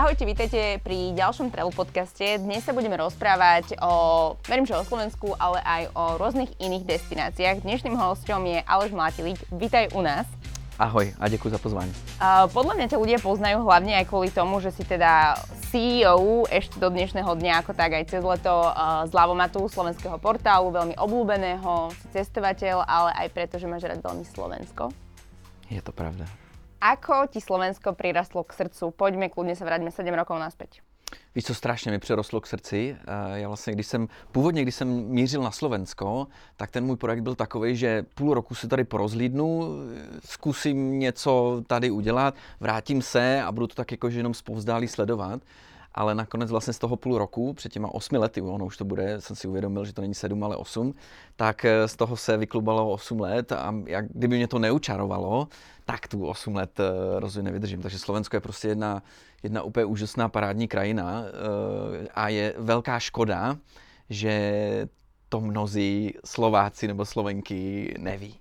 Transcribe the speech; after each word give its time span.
Ahojte, 0.00 0.24
vítajte 0.24 0.80
pri 0.80 1.12
ďalšom 1.12 1.52
travel 1.52 1.76
podcaste. 1.76 2.40
Dnes 2.40 2.64
sa 2.64 2.72
budeme 2.72 2.96
rozprávať 2.96 3.76
o, 3.84 4.32
verím, 4.48 4.64
že 4.64 4.72
o 4.72 4.80
Slovensku, 4.80 5.36
ale 5.36 5.60
aj 5.60 5.82
o 5.92 6.04
rôznych 6.16 6.56
iných 6.56 6.88
destináciách. 6.88 7.60
Dnešným 7.60 8.00
hostom 8.00 8.48
je 8.48 8.64
Aleš 8.64 8.96
Mlátilík. 8.96 9.36
Vítaj 9.52 9.92
u 9.92 10.00
nás. 10.00 10.24
Ahoj 10.80 11.12
a 11.20 11.28
děkuji 11.28 11.52
za 11.52 11.60
pozvání. 11.60 11.92
Uh, 12.16 12.48
podľa 12.48 12.80
mňa 12.80 12.86
ťa 12.88 12.96
ľudia 12.96 13.18
poznajú 13.20 13.60
hlavne 13.60 13.92
aj 14.00 14.08
kvôli 14.08 14.32
tomu, 14.32 14.64
že 14.64 14.72
si 14.72 14.88
teda 14.88 15.36
CEO 15.68 16.48
ešte 16.48 16.80
do 16.80 16.88
dnešného 16.88 17.36
dňa, 17.36 17.60
ako 17.60 17.76
tak 17.76 17.92
aj 18.00 18.08
cez 18.08 18.24
leto 18.24 18.72
uh, 18.72 19.04
z 19.04 19.12
Lavomatu, 19.12 19.68
slovenského 19.68 20.16
portálu, 20.16 20.72
veľmi 20.72 20.96
obľúbeného, 20.96 21.92
si 21.92 22.08
cestovateľ, 22.16 22.88
ale 22.88 23.12
aj 23.20 23.36
preto, 23.36 23.60
že 23.60 23.68
máš 23.68 23.84
rád 23.84 24.00
veľmi 24.00 24.24
Slovensko. 24.24 24.96
Je 25.68 25.84
to 25.84 25.92
pravda. 25.92 26.39
Ako 26.80 27.28
ti 27.28 27.44
Slovensko 27.44 27.92
prirastlo 27.92 28.40
k 28.40 28.56
srdcu? 28.56 28.90
Poďme, 28.96 29.28
kľudne 29.28 29.52
sa 29.52 29.68
vráťme 29.68 29.92
7 29.92 30.08
rokov 30.16 30.40
naspäť. 30.40 30.80
Víš, 31.34 31.44
co 31.44 31.54
strašně 31.54 31.90
mi 31.90 31.98
přerostlo 31.98 32.40
k 32.40 32.46
srdci? 32.46 32.96
Já 33.34 33.48
vlastně, 33.48 33.72
když 33.72 33.86
jsem, 33.86 34.08
původně, 34.32 34.62
když 34.62 34.74
jsem 34.74 34.88
mířil 34.88 35.42
na 35.42 35.50
Slovensko, 35.50 36.26
tak 36.56 36.70
ten 36.70 36.84
můj 36.84 36.96
projekt 36.96 37.20
byl 37.20 37.34
takový, 37.34 37.76
že 37.76 38.04
půl 38.14 38.34
roku 38.34 38.54
se 38.54 38.68
tady 38.68 38.84
porozlídnu, 38.84 39.78
zkusím 40.24 40.98
něco 40.98 41.62
tady 41.66 41.90
udělat, 41.90 42.34
vrátím 42.60 43.02
se 43.02 43.42
a 43.42 43.52
budu 43.52 43.66
to 43.66 43.74
tak 43.74 43.90
jakože 43.90 44.18
jenom 44.18 44.34
zpovzdálí 44.34 44.88
sledovat 44.88 45.40
ale 45.94 46.14
nakonec 46.14 46.50
vlastně 46.50 46.72
z 46.72 46.78
toho 46.78 46.96
půl 46.96 47.18
roku, 47.18 47.52
před 47.52 47.72
těma 47.72 47.94
osmi 47.94 48.18
lety, 48.18 48.40
ono 48.42 48.66
už 48.66 48.76
to 48.76 48.84
bude, 48.84 49.20
jsem 49.20 49.36
si 49.36 49.48
uvědomil, 49.48 49.84
že 49.84 49.92
to 49.92 50.00
není 50.00 50.14
sedm, 50.14 50.44
ale 50.44 50.56
osm, 50.56 50.94
tak 51.36 51.64
eh, 51.64 51.88
z 51.88 51.96
toho 51.96 52.16
se 52.16 52.36
vyklubalo 52.36 52.90
osm 52.90 53.20
let 53.20 53.52
a 53.52 53.74
jak, 53.86 54.08
kdyby 54.08 54.36
mě 54.36 54.48
to 54.48 54.58
neučarovalo, 54.58 55.48
tak 55.84 56.08
tu 56.08 56.26
osm 56.26 56.54
let 56.54 56.80
eh, 56.80 57.20
rozhodně 57.20 57.50
nevydržím. 57.50 57.82
Takže 57.82 57.98
Slovensko 57.98 58.36
je 58.36 58.40
prostě 58.40 58.68
jedna, 58.68 59.02
jedna 59.42 59.62
úplně 59.62 59.84
úžasná 59.84 60.28
parádní 60.28 60.68
krajina 60.68 61.24
eh, 61.24 62.08
a 62.14 62.28
je 62.28 62.54
velká 62.58 62.98
škoda, 62.98 63.56
že 64.10 64.88
to 65.28 65.40
mnozí 65.40 66.14
Slováci 66.24 66.88
nebo 66.88 67.04
Slovenky 67.04 67.94
neví. 67.98 68.40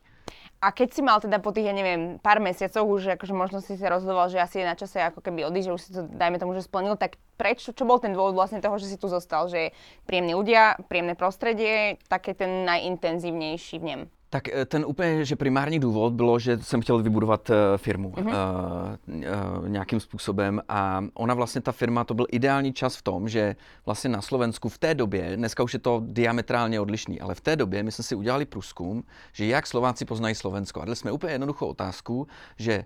A 0.60 0.76
keď 0.76 0.90
si 0.92 1.00
mal 1.00 1.24
teda 1.24 1.40
po 1.40 1.56
tých, 1.56 1.72
ja 1.72 1.76
neviem, 1.76 2.20
pár 2.20 2.44
mesiacov 2.44 2.84
už 2.84 3.16
akože 3.16 3.32
možno 3.32 3.64
si 3.64 3.80
sa 3.80 3.96
rozhodoval, 3.96 4.28
že 4.28 4.44
asi 4.44 4.60
je 4.60 4.68
na 4.68 4.76
čase 4.76 5.00
ako 5.00 5.24
keby 5.24 5.48
odísť, 5.48 5.68
že 5.72 5.76
už 5.76 5.82
si 5.88 5.92
to, 5.96 6.04
dajme 6.04 6.36
tomu, 6.36 6.52
že 6.52 6.68
splnil, 6.68 7.00
tak 7.00 7.16
prečo, 7.40 7.72
čo 7.72 7.88
bol 7.88 8.04
ten 8.04 8.12
dôvod 8.12 8.36
vlastne 8.36 8.60
toho, 8.60 8.76
že 8.76 8.92
si 8.92 9.00
tu 9.00 9.08
zostal? 9.08 9.48
Že 9.48 9.72
príjemní 10.04 10.36
ľudia, 10.36 10.76
príjemné 10.92 11.16
prostredie, 11.16 11.96
také 12.12 12.36
ten 12.36 12.68
najintenzívnejší 12.68 13.80
v 13.80 13.88
něm? 13.88 14.02
Tak 14.30 14.48
eh, 14.48 14.66
ten 14.66 14.86
úplně, 14.86 15.26
že 15.26 15.36
primární 15.36 15.80
důvod 15.80 16.14
bylo, 16.14 16.40
že 16.40 16.58
jsem 16.58 16.82
chtěl 16.82 17.04
vybudovat 17.04 17.50
eh, 17.50 17.78
firmu 17.78 18.12
mm-hmm. 18.12 18.28
uh, 18.28 19.16
uh, 19.62 19.70
nějakým 19.70 20.00
způsobem 20.00 20.62
a 20.70 21.04
ona 21.14 21.34
vlastně, 21.34 21.62
ta 21.62 21.72
firma, 21.72 22.04
to 22.04 22.14
byl 22.14 22.26
ideální 22.32 22.74
čas 22.74 22.96
v 22.96 23.02
tom, 23.02 23.30
že 23.30 23.56
vlastně 23.86 24.10
na 24.10 24.22
Slovensku 24.22 24.70
v 24.70 24.78
té 24.78 24.96
době, 24.96 25.32
dneska 25.36 25.64
už 25.64 25.74
je 25.74 25.80
to 25.80 26.02
diametrálně 26.06 26.80
odlišný, 26.80 27.22
ale 27.22 27.36
v 27.36 27.42
té 27.42 27.56
době 27.56 27.84
my 27.84 27.92
jsme 27.92 28.04
si 28.04 28.16
udělali 28.16 28.46
průzkum, 28.46 29.04
že 29.34 29.46
jak 29.46 29.68
Slováci 29.68 30.06
poznají 30.06 30.36
Slovensko. 30.36 30.82
A 30.82 30.86
dali 30.86 30.96
jsme 30.96 31.12
úplně 31.12 31.34
jednoduchou 31.34 31.68
otázku, 31.68 32.28
že 32.58 32.86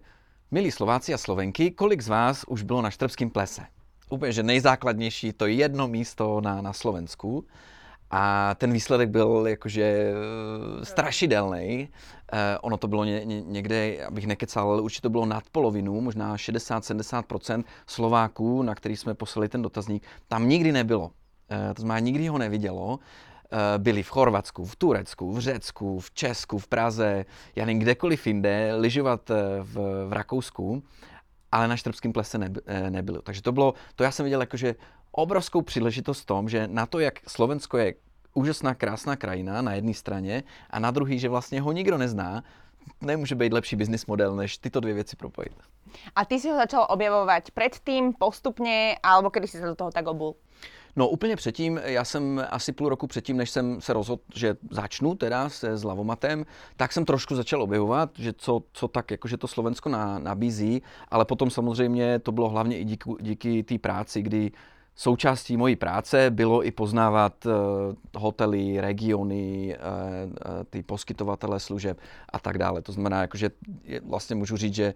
milí 0.52 0.72
Slováci 0.72 1.14
a 1.14 1.18
Slovenky, 1.18 1.72
kolik 1.72 2.02
z 2.02 2.08
vás 2.08 2.44
už 2.48 2.64
bylo 2.64 2.82
na 2.82 2.90
Štrbském 2.90 3.30
plese? 3.30 3.62
Úplně, 4.10 4.32
že 4.32 4.44
nejzákladnější, 4.44 5.34
to 5.34 5.46
jedno 5.46 5.88
místo 5.88 6.42
na, 6.42 6.62
na 6.62 6.74
Slovensku. 6.74 7.46
A 8.16 8.56
ten 8.56 8.74
výsledek 8.74 9.10
byl 9.10 9.44
jakože 9.48 9.84
eh, 9.84 10.86
strašidelný. 10.86 11.90
Eh, 12.34 12.58
ono 12.62 12.78
to 12.78 12.88
bylo 12.88 13.06
ně, 13.06 13.26
ně, 13.26 13.42
někde, 13.42 14.06
abych 14.06 14.28
nekecal, 14.28 14.72
ale 14.72 14.82
určitě 14.82 15.02
to 15.02 15.10
bylo 15.10 15.26
nad 15.26 15.44
polovinu, 15.52 16.02
možná 16.02 16.36
60-70% 16.36 17.64
Slováků, 17.88 18.64
na 18.64 18.76
který 18.76 18.98
jsme 18.98 19.14
poslali 19.14 19.50
ten 19.50 19.62
dotazník, 19.62 20.04
tam 20.28 20.50
nikdy 20.50 20.72
nebylo. 20.72 21.12
Eh, 21.50 21.74
to 21.74 21.82
znamená, 21.82 22.00
nikdy 22.00 22.28
ho 22.28 22.38
nevidělo. 22.38 23.00
Byli 23.78 24.04
v 24.04 24.10
Chorvatsku, 24.10 24.66
v 24.66 24.76
Turecku, 24.76 25.32
v 25.32 25.40
Řecku, 25.40 26.00
v 26.00 26.12
Česku, 26.12 26.58
v 26.58 26.68
Praze, 26.68 27.26
já 27.56 27.66
nevím, 27.66 27.80
kdekoliv 27.80 28.28
jinde, 28.28 28.76
lyžovat 28.76 29.30
v, 29.62 30.06
v 30.08 30.14
Rakousku, 30.14 30.84
ale 31.54 31.68
na 31.68 31.78
Štrbském 31.78 32.14
plese 32.14 32.38
ne, 32.38 32.50
eh, 32.66 32.90
nebylo. 32.90 33.22
Takže 33.22 33.42
to 33.42 33.52
bylo, 33.52 33.74
to 33.96 34.04
já 34.04 34.12
jsem 34.12 34.24
viděl 34.24 34.42
jakože 34.42 34.76
obrovskou 35.12 35.62
příležitost 35.62 36.22
v 36.22 36.26
tom, 36.26 36.50
že 36.50 36.68
na 36.68 36.86
to, 36.86 37.00
jak 37.00 37.30
Slovensko 37.30 37.78
je 37.78 37.94
úžasná, 38.34 38.74
krásná 38.74 39.16
krajina 39.16 39.62
na 39.62 39.74
jedné 39.74 39.94
straně 39.94 40.44
a 40.70 40.80
na 40.80 40.92
druhý, 40.92 41.20
že 41.20 41.30
vlastně 41.30 41.62
ho 41.62 41.72
nikdo 41.72 41.98
nezná, 41.98 42.44
nemůže 43.02 43.36
být 43.36 43.54
lepší 43.54 43.76
business 43.76 44.06
model, 44.06 44.36
než 44.36 44.58
tyto 44.58 44.80
dvě 44.80 44.94
věci 44.94 45.16
propojit. 45.16 45.54
A 46.16 46.26
ty 46.26 46.40
si 46.40 46.50
ho 46.50 46.56
začal 46.56 46.88
objevovat 46.90 47.52
předtím, 47.52 48.14
postupně, 48.14 48.98
alebo 49.04 49.30
kdy 49.30 49.48
si 49.48 49.58
se 49.58 49.66
do 49.66 49.76
toho 49.76 49.92
tak 49.92 50.08
obul? 50.08 50.36
No 50.96 51.10
úplně 51.10 51.36
předtím, 51.36 51.80
já 51.84 52.04
jsem 52.04 52.46
asi 52.50 52.72
půl 52.72 52.90
roku 52.90 53.08
předtím, 53.08 53.38
než 53.38 53.50
jsem 53.50 53.82
se 53.82 53.94
rozhodl, 53.94 54.22
že 54.36 54.56
začnu 54.72 55.16
teda 55.16 55.50
se 55.50 55.78
s 55.78 55.84
lavomatem, 55.84 56.46
tak 56.78 56.94
jsem 56.94 57.06
trošku 57.06 57.36
začal 57.36 57.62
objevovat, 57.62 58.10
že 58.18 58.34
co, 58.34 58.64
co 58.74 58.88
tak 58.88 59.12
jakože 59.12 59.38
to 59.38 59.48
Slovensko 59.48 59.90
na, 59.90 60.20
nabízí, 60.20 60.82
ale 61.10 61.26
potom 61.26 61.50
samozřejmě 61.50 62.20
to 62.20 62.32
bylo 62.32 62.50
hlavně 62.50 62.78
i 62.78 62.84
díky, 62.84 63.10
díky 63.22 63.64
té 63.64 63.78
práci, 63.78 64.22
kdy 64.22 64.52
Součástí 64.96 65.58
mojí 65.58 65.76
práce 65.76 66.30
bylo 66.30 66.66
i 66.66 66.72
poznávat 66.72 67.46
uh, 67.46 67.52
hotely, 68.16 68.82
regiony, 68.82 69.76
uh, 69.78 70.32
uh, 70.32 70.64
ty 70.70 70.84
poskytovatele 70.84 71.60
služeb 71.60 72.00
a 72.30 72.40
tak 72.40 72.58
dále. 72.58 72.82
To 72.82 72.92
znamená, 72.92 73.22
jakože 73.22 73.50
vlastně 74.06 74.36
můžu 74.36 74.58
říct, 74.58 74.76
že 74.76 74.94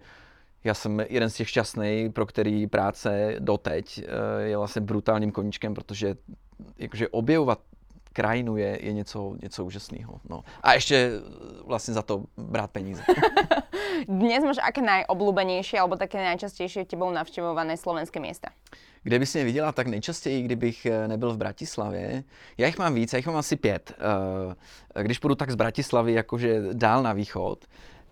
já 0.68 0.74
jsem 0.74 1.00
jeden 1.08 1.30
z 1.30 1.34
těch 1.34 1.48
šťastných, 1.48 2.12
pro 2.12 2.26
který 2.26 2.66
práce 2.66 3.36
doteď 3.38 3.98
eh, 3.98 4.42
je 4.42 4.56
vlastně 4.56 4.80
brutálním 4.80 5.32
koníčkem, 5.32 5.74
protože 5.74 6.16
jakože 6.78 7.08
objevovat 7.08 7.58
krajinu 8.12 8.56
je, 8.56 8.78
je 8.82 8.92
něco, 8.92 9.36
něco 9.42 9.64
úžasného. 9.64 10.20
No. 10.28 10.44
A 10.62 10.74
ještě 10.74 10.96
eh, 10.96 11.62
vlastně 11.64 11.94
za 11.94 12.02
to 12.02 12.24
brát 12.36 12.70
peníze. 12.70 13.02
Dnes 14.08 14.44
máš 14.44 14.62
aké 14.62 14.78
najobľúbenejšie 14.78 15.74
alebo 15.74 15.98
také 15.98 16.22
najčastejšie 16.22 16.86
tebou 16.86 17.10
navštěvované 17.10 17.74
slovenské 17.74 18.20
města? 18.20 18.54
Kde 19.02 19.18
bys 19.18 19.34
mě 19.34 19.44
viděla 19.44 19.72
tak 19.72 19.86
nejčastěji, 19.86 20.42
kdybych 20.42 20.86
eh, 20.86 21.08
nebyl 21.08 21.32
v 21.32 21.36
Bratislavě? 21.36 22.24
Já 22.58 22.66
jich 22.66 22.78
mám 22.78 22.94
víc, 22.94 23.12
já 23.12 23.16
jich 23.16 23.26
mám 23.26 23.36
asi 23.36 23.56
pět. 23.56 23.92
Když 25.02 25.18
půjdu 25.18 25.34
tak 25.34 25.50
z 25.50 25.54
Bratislavy 25.54 26.12
jakože 26.12 26.62
dál 26.72 27.02
na 27.02 27.12
východ, 27.12 27.64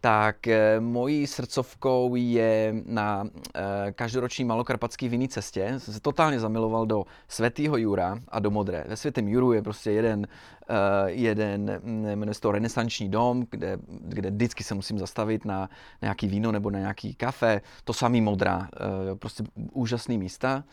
tak 0.06 0.47
eh, 0.47 0.81
mojí 0.81 1.27
srdcovkou 1.27 2.15
je 2.15 2.75
na 2.87 3.25
eh, 3.55 3.93
každoroční 3.93 4.44
malokarpatský 4.44 5.09
vinný 5.09 5.28
cestě. 5.28 5.75
Jsem 5.78 5.94
se 5.94 6.00
totálně 6.00 6.41
zamiloval 6.41 6.87
do 6.87 7.05
Svatého 7.28 7.77
Jura 7.77 8.19
a 8.28 8.39
do 8.39 8.50
Modré. 8.50 8.84
Ve 8.89 8.97
Světém 8.97 9.28
Juru 9.28 9.53
je 9.53 9.62
prostě 9.62 9.91
jeden, 9.91 10.27
eh, 10.69 10.75
jeden 11.06 11.81
mm, 11.83 12.06
jmenuje 12.06 12.34
se 12.34 12.41
to 12.41 12.53
renesanční 12.53 13.09
dom, 13.09 13.47
kde, 13.50 13.78
kde 13.89 14.31
vždycky 14.31 14.65
se 14.65 14.75
musím 14.75 14.99
zastavit 14.99 15.45
na 15.45 15.71
nějaký 16.03 16.28
víno 16.28 16.53
nebo 16.53 16.71
na 16.71 16.78
nějaký 16.78 17.15
kafe. 17.15 17.61
To 17.84 17.93
samý 17.93 18.21
Modrá, 18.21 18.69
prostě 19.19 19.45
úžasný 19.72 20.19
místa. 20.19 20.65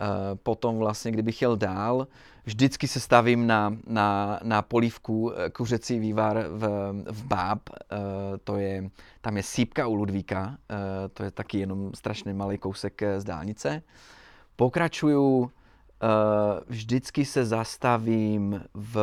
Eh, 0.00 0.36
potom 0.42 0.78
vlastně, 0.78 1.10
kdybych 1.10 1.42
jel 1.42 1.56
dál, 1.56 2.06
vždycky 2.44 2.88
se 2.88 3.00
stavím 3.00 3.46
na, 3.46 3.76
na, 3.86 4.40
na 4.42 4.62
polívku 4.62 5.32
eh, 5.32 5.50
kuřecí 5.50 5.98
vývar 5.98 6.44
v, 6.48 6.92
v 7.10 7.24
Báb, 7.24 7.60
eh, 7.70 7.96
to 8.44 8.56
je, 8.56 8.90
tam 9.20 9.36
je 9.36 9.42
sípka 9.42 9.86
u 9.86 9.94
Ludvíka, 9.94 10.56
to 11.12 11.22
je 11.22 11.30
taky 11.30 11.58
jenom 11.58 11.90
strašně 11.94 12.34
malý 12.34 12.58
kousek 12.58 13.02
z 13.18 13.24
dálnice. 13.24 13.82
Pokračuju 14.56 15.50
Eh, 16.02 16.60
vždycky 16.68 17.24
se 17.24 17.44
zastavím 17.44 18.64
v 18.74 18.96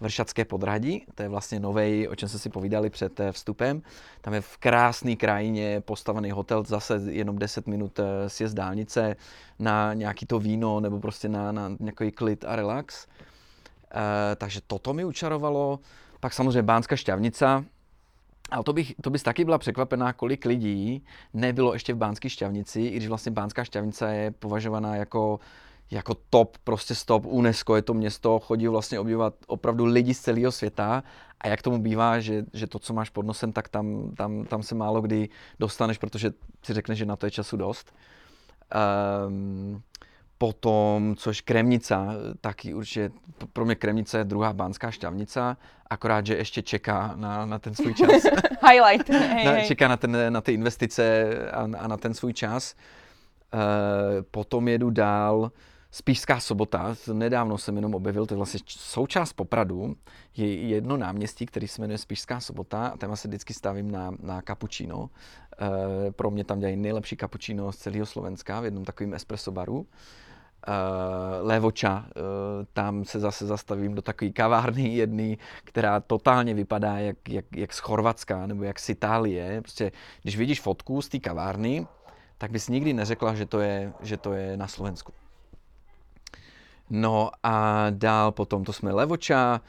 Vršacké 0.00 0.44
podradí, 0.44 1.06
to 1.14 1.22
je 1.22 1.28
vlastně 1.28 1.60
nový, 1.60 2.08
o 2.08 2.14
čem 2.14 2.28
jsme 2.28 2.38
si 2.38 2.50
povídali 2.50 2.90
před 2.90 3.20
eh, 3.20 3.32
vstupem. 3.32 3.82
Tam 4.20 4.34
je 4.34 4.40
v 4.40 4.56
krásné 4.56 5.16
krajině 5.16 5.80
postavený 5.80 6.30
hotel, 6.30 6.64
zase 6.64 7.00
jenom 7.08 7.38
10 7.38 7.66
minut 7.66 7.98
eh, 7.98 8.28
sjezd 8.28 8.56
dálnice 8.56 9.16
na 9.58 9.94
nějaký 9.94 10.26
to 10.26 10.38
víno 10.38 10.80
nebo 10.80 11.00
prostě 11.00 11.28
na, 11.28 11.52
na 11.52 11.76
nějaký 11.80 12.12
klid 12.12 12.44
a 12.44 12.56
relax. 12.56 13.06
takže 14.36 14.60
toto 14.66 14.92
mi 14.92 15.04
učarovalo. 15.04 15.80
Pak 16.20 16.32
samozřejmě 16.32 16.62
Bánská 16.62 16.96
šťavnica, 16.96 17.64
ale 18.50 18.64
to, 18.64 18.72
bych, 18.72 18.94
to 19.02 19.10
bys 19.10 19.22
taky 19.22 19.44
byla 19.44 19.58
překvapená, 19.58 20.12
kolik 20.12 20.44
lidí 20.44 21.04
nebylo 21.34 21.72
ještě 21.72 21.94
v 21.94 21.96
Bánské 21.96 22.30
šťavnici, 22.30 22.80
i 22.80 22.96
když 22.96 23.08
vlastně 23.08 23.32
Bánská 23.32 23.64
šťavnica 23.64 24.08
je 24.08 24.30
považovaná 24.30 24.96
jako 24.96 25.40
jako 25.90 26.16
top, 26.30 26.58
prostě 26.64 26.94
stop, 26.94 27.26
UNESCO 27.26 27.76
je 27.76 27.82
to 27.82 27.94
město, 27.94 28.38
chodí 28.38 28.68
vlastně 28.68 29.00
objívat 29.00 29.34
opravdu 29.46 29.84
lidi 29.84 30.14
z 30.14 30.20
celého 30.20 30.52
světa 30.52 31.02
a 31.40 31.48
jak 31.48 31.62
tomu 31.62 31.78
bývá, 31.78 32.20
že, 32.20 32.44
že 32.52 32.66
to, 32.66 32.78
co 32.78 32.94
máš 32.94 33.10
pod 33.10 33.26
nosem, 33.26 33.52
tak 33.52 33.68
tam, 33.68 34.14
tam, 34.16 34.44
tam 34.44 34.62
se 34.62 34.74
málo 34.74 35.00
kdy 35.00 35.28
dostaneš, 35.60 35.98
protože 35.98 36.30
si 36.62 36.74
řekneš, 36.74 36.98
že 36.98 37.06
na 37.06 37.16
to 37.16 37.26
je 37.26 37.30
času 37.30 37.56
dost. 37.56 37.94
Um, 39.26 39.82
potom, 40.38 41.14
což 41.16 41.40
Kremnica, 41.40 42.14
taky 42.40 42.74
určitě, 42.74 43.10
pro 43.52 43.64
mě 43.64 43.74
Kremnica 43.74 44.18
je 44.18 44.24
druhá 44.24 44.52
bánská 44.52 44.90
šťavnica, 44.90 45.56
akorát, 45.90 46.26
že 46.26 46.36
ještě 46.36 46.62
čeká 46.62 47.12
na, 47.16 47.46
na 47.46 47.58
ten 47.58 47.74
svůj 47.74 47.94
čas. 47.94 48.08
Highlight. 48.70 49.08
Hej, 49.08 49.44
na, 49.46 49.60
čeká 49.60 49.88
na, 49.88 49.96
ten, 49.96 50.32
na 50.32 50.40
ty 50.40 50.52
investice 50.52 51.34
a, 51.50 51.68
a 51.78 51.88
na 51.88 51.96
ten 51.96 52.14
svůj 52.14 52.32
čas. 52.32 52.74
potom 54.30 54.68
jedu 54.68 54.90
dál, 54.90 55.50
Spíšská 55.92 56.40
sobota, 56.40 56.94
nedávno 57.12 57.58
jsem 57.58 57.76
jenom 57.76 57.94
objevil, 57.94 58.26
to 58.26 58.34
je 58.34 58.36
vlastně 58.36 58.60
součást 58.66 59.32
Popradu, 59.32 59.96
je 60.36 60.68
jedno 60.68 60.96
náměstí, 60.96 61.46
který 61.46 61.68
se 61.68 61.80
jmenuje 61.80 61.98
Spíšská 61.98 62.40
sobota 62.40 62.86
a 62.86 62.96
tam 62.96 63.16
se 63.16 63.28
vždycky 63.28 63.54
stavím 63.54 63.90
na, 63.90 64.10
na 64.22 64.42
cappuccino. 64.42 65.10
E, 66.08 66.12
pro 66.12 66.30
mě 66.30 66.44
tam 66.44 66.58
dělají 66.58 66.76
nejlepší 66.76 67.16
cappuccino 67.16 67.72
z 67.72 67.76
celého 67.76 68.06
Slovenska 68.06 68.60
v 68.60 68.64
jednom 68.64 68.84
takovém 68.84 69.14
espresso 69.14 69.52
baru. 69.52 69.86
E, 70.66 70.72
Levoča, 71.42 72.06
e, 72.08 72.20
tam 72.72 73.04
se 73.04 73.20
zase 73.20 73.46
zastavím 73.46 73.94
do 73.94 74.02
takové 74.02 74.30
kavárny 74.30 74.88
jedný, 74.88 75.38
která 75.64 76.00
totálně 76.00 76.54
vypadá 76.54 76.98
jak, 76.98 77.28
jak, 77.28 77.56
jak 77.56 77.72
z 77.72 77.78
Chorvatska 77.78 78.46
nebo 78.46 78.64
jak 78.64 78.78
z 78.78 78.88
Itálie. 78.88 79.62
Prostě, 79.62 79.92
když 80.22 80.36
vidíš 80.36 80.60
fotku 80.60 81.02
z 81.02 81.08
té 81.08 81.18
kavárny, 81.18 81.86
tak 82.38 82.50
bys 82.50 82.68
nikdy 82.68 82.92
neřekla, 82.92 83.34
že 83.34 83.46
to 83.46 83.60
je, 83.60 83.92
že 84.00 84.16
to 84.16 84.32
je 84.32 84.56
na 84.56 84.68
Slovensku. 84.68 85.12
No 86.90 87.30
a 87.42 87.86
dál 87.90 88.32
potom 88.32 88.64
to 88.64 88.72
jsme 88.72 88.92
Levoča, 88.92 89.60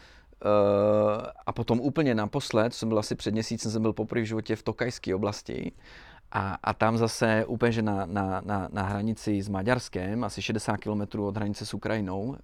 Uh, 0.45 1.25
a 1.45 1.51
potom 1.51 1.79
úplně 1.79 2.15
naposled, 2.15 2.73
jsem 2.73 2.89
byl 2.89 2.99
asi 2.99 3.15
před 3.15 3.31
měsícem, 3.31 3.71
jsem 3.71 3.81
byl 3.81 3.93
poprvé 3.93 4.21
v 4.21 4.25
životě 4.25 4.55
v 4.55 4.63
Tokajské 4.63 5.15
oblasti. 5.15 5.71
A, 6.31 6.57
a 6.63 6.73
tam 6.73 6.97
zase 6.97 7.45
úplně 7.45 7.71
že 7.71 7.81
na, 7.81 8.05
na, 8.05 8.41
na, 8.45 8.67
na 8.71 8.83
hranici 8.83 9.41
s 9.41 9.49
Maďarskem, 9.49 10.23
asi 10.23 10.41
60 10.41 10.77
km 10.77 11.19
od 11.19 11.35
hranice 11.35 11.65
s 11.65 11.73
Ukrajinou, 11.73 12.21
uh, 12.21 12.35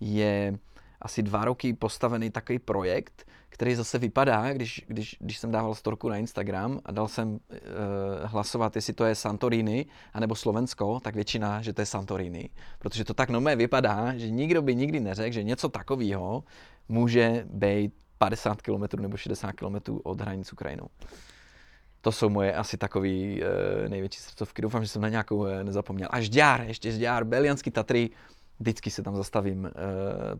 je 0.00 0.58
asi 1.04 1.22
dva 1.22 1.44
roky 1.44 1.72
postavený 1.72 2.30
takový 2.30 2.58
projekt, 2.58 3.26
který 3.48 3.74
zase 3.74 3.98
vypadá, 3.98 4.52
když, 4.52 4.84
když, 4.88 5.16
když 5.20 5.38
jsem 5.38 5.50
dával 5.50 5.74
storku 5.74 6.08
na 6.08 6.16
Instagram 6.16 6.80
a 6.84 6.92
dal 6.92 7.08
jsem 7.08 7.28
uh, 7.28 7.38
hlasovat, 8.24 8.76
jestli 8.76 8.92
to 8.92 9.04
je 9.04 9.14
Santorini 9.14 9.86
anebo 10.12 10.34
Slovensko, 10.34 11.00
tak 11.00 11.14
většina, 11.14 11.62
že 11.62 11.72
to 11.72 11.82
je 11.82 11.86
Santorini. 11.86 12.50
Protože 12.78 13.04
to 13.04 13.14
tak 13.14 13.30
nomé 13.30 13.56
vypadá, 13.56 14.16
že 14.16 14.30
nikdo 14.30 14.62
by 14.62 14.74
nikdy 14.74 15.00
neřekl, 15.00 15.34
že 15.34 15.42
něco 15.42 15.68
takového 15.68 16.44
může 16.88 17.46
být 17.50 17.92
50 18.18 18.62
km 18.62 18.84
nebo 19.00 19.16
60 19.16 19.52
km 19.52 19.76
od 20.02 20.20
hranic 20.20 20.52
Ukrajinou. 20.52 20.86
To 22.00 22.12
jsou 22.12 22.28
moje 22.28 22.54
asi 22.54 22.76
takový 22.76 23.42
uh, 23.42 23.88
největší 23.88 24.20
srdcovky. 24.20 24.62
Doufám, 24.62 24.82
že 24.82 24.88
jsem 24.88 25.02
na 25.02 25.08
nějakou 25.08 25.36
uh, 25.36 25.62
nezapomněl. 25.62 26.08
A 26.10 26.20
Žďár, 26.20 26.60
ještě 26.60 26.92
Žďár, 26.92 27.24
Belianský 27.24 27.70
Tatry, 27.70 28.10
vždycky 28.64 28.90
se 28.90 29.02
tam 29.04 29.16
zastavím, 29.16 29.64
uh, 29.64 29.70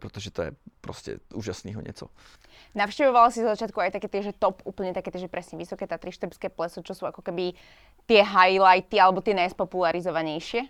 protože 0.00 0.31
to 0.31 0.43
je 0.43 0.53
prostě 0.81 1.19
úžasného 1.35 1.81
něco. 1.85 2.09
Navštevoval 2.75 3.31
si 3.31 3.41
z 3.44 3.53
začiatku 3.55 3.79
aj 3.81 3.91
také 4.00 4.09
tie, 4.09 4.23
že 4.25 4.32
top, 4.32 4.65
úplne 4.65 4.97
také 4.97 5.12
tie, 5.12 5.21
že 5.21 5.31
presne 5.31 5.61
Vysoké 5.61 5.87
Tatry, 5.87 6.11
Štrbské 6.11 6.49
pleso, 6.49 6.82
čo 6.82 6.97
sú 6.97 7.06
ako 7.06 7.23
keby 7.23 7.55
tie 8.09 8.25
highlighty 8.25 8.97
alebo 8.99 9.21
tie 9.21 9.37
najspopularizovanejšie? 9.37 10.67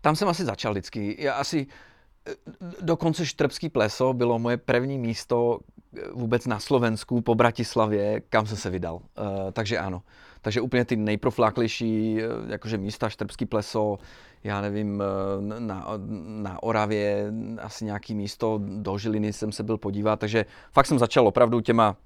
Tam 0.00 0.16
jsem 0.16 0.28
asi 0.28 0.44
začal 0.44 0.72
vždycky. 0.72 1.16
Já 1.18 1.34
asi 1.34 1.66
eh, 1.66 2.34
dokonce 2.80 3.26
Štrbský 3.26 3.68
pleso 3.68 4.12
bylo 4.12 4.38
moje 4.38 4.56
první 4.56 4.98
místo 4.98 5.58
eh, 5.60 6.00
vůbec 6.12 6.46
na 6.46 6.58
Slovensku 6.60 7.20
po 7.20 7.34
Bratislavě, 7.34 8.20
kam 8.20 8.46
jsem 8.46 8.56
se 8.56 8.70
vydal. 8.70 8.94
Uh, 8.94 9.50
takže 9.52 9.78
ano. 9.78 10.02
Takže 10.44 10.60
úplně 10.60 10.84
ty 10.84 10.96
nejprofláklejší 10.96 12.18
jakože 12.48 12.78
místa, 12.78 13.08
Štrbský 13.08 13.46
pleso, 13.46 13.98
já 14.44 14.60
nevím, 14.60 15.02
eh, 15.02 15.60
na, 15.60 15.86
na 16.26 16.62
Oravě 16.62 17.32
asi 17.58 17.84
nějaký 17.84 18.14
místo, 18.14 18.60
do 18.62 18.98
Žiliny 18.98 19.32
jsem 19.32 19.52
se 19.52 19.62
byl 19.62 19.78
podívat, 19.78 20.20
takže 20.20 20.44
fakt 20.72 20.86
jsem 20.86 20.98
začal 20.98 21.28
opravdu 21.28 21.60
těma, 21.60 21.96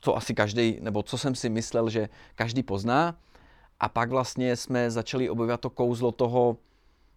co 0.00 0.16
asi 0.16 0.34
každý, 0.34 0.78
nebo 0.80 1.02
co 1.02 1.18
jsem 1.18 1.34
si 1.34 1.48
myslel, 1.48 1.90
že 1.90 2.08
každý 2.34 2.62
pozná. 2.62 3.14
A 3.80 3.88
pak 3.88 4.10
vlastně 4.10 4.56
jsme 4.56 4.90
začali 4.90 5.30
objevovat 5.30 5.60
to 5.60 5.70
kouzlo 5.70 6.12
toho, 6.12 6.56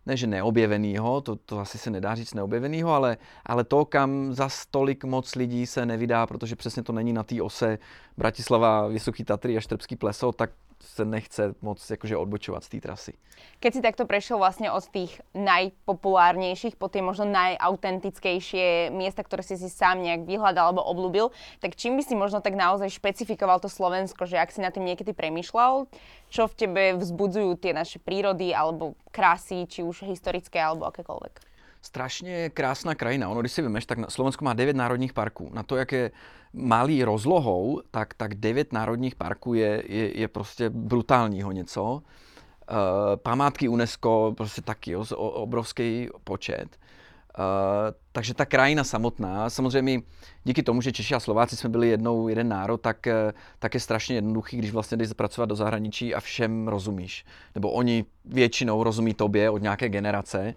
ne 0.10 0.18
že 0.18 0.28
neobjevenýho, 0.28 1.22
to, 1.22 1.36
to 1.36 1.60
asi 1.60 1.78
se 1.78 1.90
nedá 1.90 2.16
říct 2.16 2.34
neobjevenýho, 2.34 2.92
ale, 2.92 3.18
ale 3.46 3.64
to, 3.64 3.86
kam 3.86 4.34
za 4.34 4.50
tolik 4.72 5.04
moc 5.04 5.36
lidí 5.36 5.66
se 5.66 5.86
nevydá, 5.86 6.28
protože 6.28 6.56
přesně 6.56 6.84
to 6.84 6.94
není 6.94 7.14
na 7.14 7.24
té 7.24 7.42
ose 7.42 7.78
Bratislava, 8.18 8.88
Vysoký 8.88 9.24
Tatry 9.24 9.58
a 9.58 9.62
Štrbský 9.62 9.96
pleso, 9.96 10.32
tak 10.32 10.50
se 10.84 11.06
nechce 11.06 11.56
moc 11.62 11.90
jakože 11.90 12.18
odbočovat 12.18 12.64
z 12.64 12.70
té 12.70 12.80
trasy. 12.82 13.14
Keď 13.60 13.72
si 13.74 13.82
takto 13.84 14.04
prešiel 14.08 14.40
vlastne 14.40 14.72
od 14.72 14.84
tých 14.88 15.20
najpopulárnejších 15.36 16.76
po 16.76 16.88
tie 16.88 17.00
možno 17.04 17.28
najautentickejšie 17.28 18.92
miesta, 18.92 19.24
ktoré 19.24 19.44
si 19.44 19.56
si 19.56 19.68
sám 19.72 20.04
nejak 20.04 20.28
vyhľadal 20.28 20.72
alebo 20.72 20.84
obľúbil, 20.88 21.32
tak 21.60 21.76
čím 21.76 22.00
by 22.00 22.04
si 22.04 22.16
možno 22.16 22.40
tak 22.44 22.56
naozaj 22.56 22.92
špecifikoval 22.92 23.60
to 23.60 23.72
Slovensko, 23.72 24.28
že 24.28 24.40
ak 24.40 24.52
si 24.52 24.64
na 24.64 24.72
tým 24.72 24.88
niekedy 24.88 25.12
premyšľal, 25.16 25.88
čo 26.32 26.48
v 26.48 26.58
tebe 26.58 26.84
vzbudzujú 27.00 27.60
tie 27.60 27.72
naše 27.76 28.00
prírody 28.00 28.52
alebo 28.52 28.96
krásy, 29.12 29.68
či 29.68 29.84
už 29.84 30.08
historické 30.08 30.60
alebo 30.60 30.88
akékoľvek? 30.88 31.49
Strašně 31.82 32.50
krásná 32.50 32.96
krajina. 32.96 33.30
Ono, 33.30 33.42
když 33.42 33.52
si 33.52 33.62
vymeš, 33.62 33.86
tak 33.86 34.12
Slovensko 34.12 34.46
má 34.46 34.54
9 34.54 34.76
národních 34.76 35.14
parků. 35.14 35.50
Na 35.54 35.64
to, 35.64 35.76
jak 35.76 35.92
je 35.92 36.12
malý 36.54 37.04
rozlohou, 37.04 37.82
tak, 37.92 38.14
tak 38.14 38.36
9 38.36 38.74
národních 38.74 39.16
parků 39.16 39.54
je, 39.54 39.84
je, 39.88 40.20
je 40.20 40.28
prostě 40.28 40.70
brutálního 40.70 41.52
něco. 41.52 41.84
Uh, 42.72 42.78
památky 43.16 43.68
UNESCO, 43.68 44.34
prostě 44.38 44.62
taky 44.62 44.92
jo, 44.92 45.06
obrovský 45.18 46.10
počet. 46.24 46.78
Uh, 47.40 47.44
takže 48.12 48.34
ta 48.34 48.46
krajina 48.46 48.84
samotná, 48.84 49.50
samozřejmě 49.50 50.02
díky 50.44 50.64
tomu, 50.64 50.82
že 50.82 50.92
Češi 50.92 51.16
a 51.16 51.20
Slováci 51.20 51.56
jsme 51.56 51.70
byli 51.70 51.90
jednou 51.90 52.28
jeden 52.28 52.48
národ, 52.50 52.82
tak, 52.82 53.08
eh, 53.08 53.34
tak 53.60 53.74
je 53.74 53.80
strašně 53.80 54.16
jednoduchý, 54.16 54.58
když 54.58 54.72
vlastně 54.72 54.98
jdeš 54.98 55.14
pracovat 55.14 55.46
do 55.46 55.56
zahraničí 55.56 56.16
a 56.16 56.20
všem 56.20 56.68
rozumíš. 56.68 57.26
Nebo 57.56 57.72
oni 57.72 58.06
většinou 58.26 58.84
rozumí 58.84 59.14
tobě 59.14 59.50
od 59.50 59.62
nějaké 59.62 59.90
generace 59.90 60.56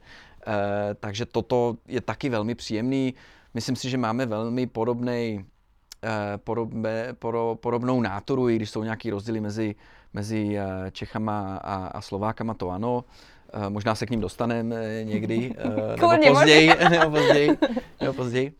takže 1.00 1.26
toto 1.26 1.76
je 1.88 2.00
taky 2.00 2.28
velmi 2.28 2.54
příjemný. 2.54 3.14
Myslím 3.54 3.76
si, 3.76 3.90
že 3.90 3.98
máme 3.98 4.26
velmi 4.26 4.66
podobný, 4.66 5.44
eh, 6.04 6.38
podobné, 6.38 7.12
poro, 7.12 7.58
podobnou 7.60 8.00
náturu, 8.00 8.48
i 8.48 8.56
když 8.56 8.70
jsou 8.70 8.82
nějaký 8.82 9.10
rozdíly 9.10 9.40
mezi, 9.40 9.74
mezi 10.12 10.58
eh, 10.58 10.90
Čechama 10.90 11.56
a, 11.56 11.86
a 11.86 12.00
Slovákama, 12.00 12.54
to 12.54 12.70
ano. 12.70 13.04
Možná 13.68 13.94
se 13.94 14.06
k 14.06 14.10
ním 14.10 14.20
dostaneme 14.20 15.04
někdy, 15.04 15.54
nebo 16.00 16.28
později, 16.28 16.70
nebo 16.90 17.10
později, 17.10 17.58
nebo 18.00 18.12
později. 18.12 18.52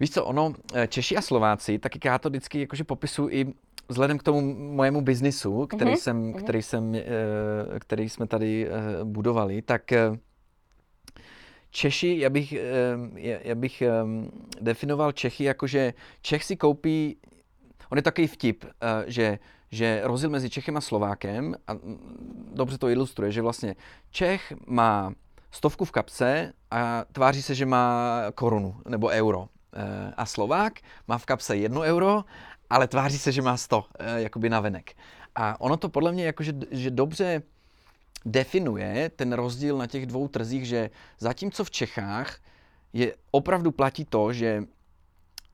Víš 0.00 0.10
co, 0.10 0.24
ono, 0.24 0.54
Češi 0.88 1.16
a 1.16 1.22
Slováci, 1.22 1.78
tak 1.78 2.04
já 2.04 2.18
to 2.18 2.28
vždycky 2.28 2.60
jakože 2.60 2.84
popisuju 2.84 3.28
i 3.30 3.54
vzhledem 3.88 4.18
k 4.18 4.22
tomu 4.22 4.54
mojemu 4.54 5.00
biznisu, 5.00 5.66
který, 5.66 5.90
uh-huh. 5.90 5.96
jsem, 5.96 6.32
uh-huh. 6.32 6.42
který, 6.42 6.62
jsem, 6.62 6.94
eh, 6.94 7.02
který 7.78 8.08
jsme 8.08 8.26
tady 8.26 8.68
eh, 8.68 9.04
budovali, 9.04 9.62
tak 9.62 9.92
eh, 9.92 10.18
Češi, 11.70 12.16
já 12.18 12.30
bych, 12.30 12.54
já 13.16 13.54
bych 13.54 13.82
definoval 14.60 15.12
Čechy 15.12 15.44
jako, 15.44 15.66
že 15.66 15.94
Čech 16.22 16.44
si 16.44 16.56
koupí, 16.56 17.16
on 17.90 17.98
je 17.98 18.02
takový 18.02 18.26
vtip, 18.26 18.64
že, 19.06 19.38
že 19.70 20.00
rozdíl 20.04 20.30
mezi 20.30 20.50
Čechem 20.50 20.76
a 20.76 20.80
Slovákem, 20.80 21.54
a 21.66 21.72
dobře 22.54 22.78
to 22.78 22.88
ilustruje, 22.88 23.32
že 23.32 23.42
vlastně 23.42 23.76
Čech 24.10 24.52
má 24.66 25.12
stovku 25.50 25.84
v 25.84 25.90
kapse 25.90 26.52
a 26.70 27.04
tváří 27.12 27.42
se, 27.42 27.54
že 27.54 27.66
má 27.66 28.22
korunu 28.34 28.76
nebo 28.88 29.08
euro. 29.08 29.48
A 30.16 30.26
Slovák 30.26 30.80
má 31.08 31.18
v 31.18 31.26
kapse 31.26 31.56
jedno 31.56 31.80
euro 31.80 32.24
ale 32.70 32.88
tváří 32.88 33.18
se, 33.18 33.32
že 33.32 33.42
má 33.42 33.56
100, 33.56 33.84
eh, 33.98 34.22
jakoby 34.22 34.50
na 34.50 34.60
venek. 34.60 34.96
A 35.34 35.60
ono 35.60 35.76
to 35.76 35.88
podle 35.88 36.12
mě 36.12 36.24
jakože, 36.24 36.52
že 36.70 36.90
dobře 36.90 37.42
definuje 38.24 39.10
ten 39.16 39.32
rozdíl 39.32 39.78
na 39.78 39.86
těch 39.86 40.06
dvou 40.06 40.28
trzích, 40.28 40.66
že 40.66 40.90
zatímco 41.18 41.64
v 41.64 41.70
Čechách 41.70 42.38
je 42.92 43.14
opravdu 43.30 43.72
platí 43.72 44.04
to, 44.04 44.32
že 44.32 44.62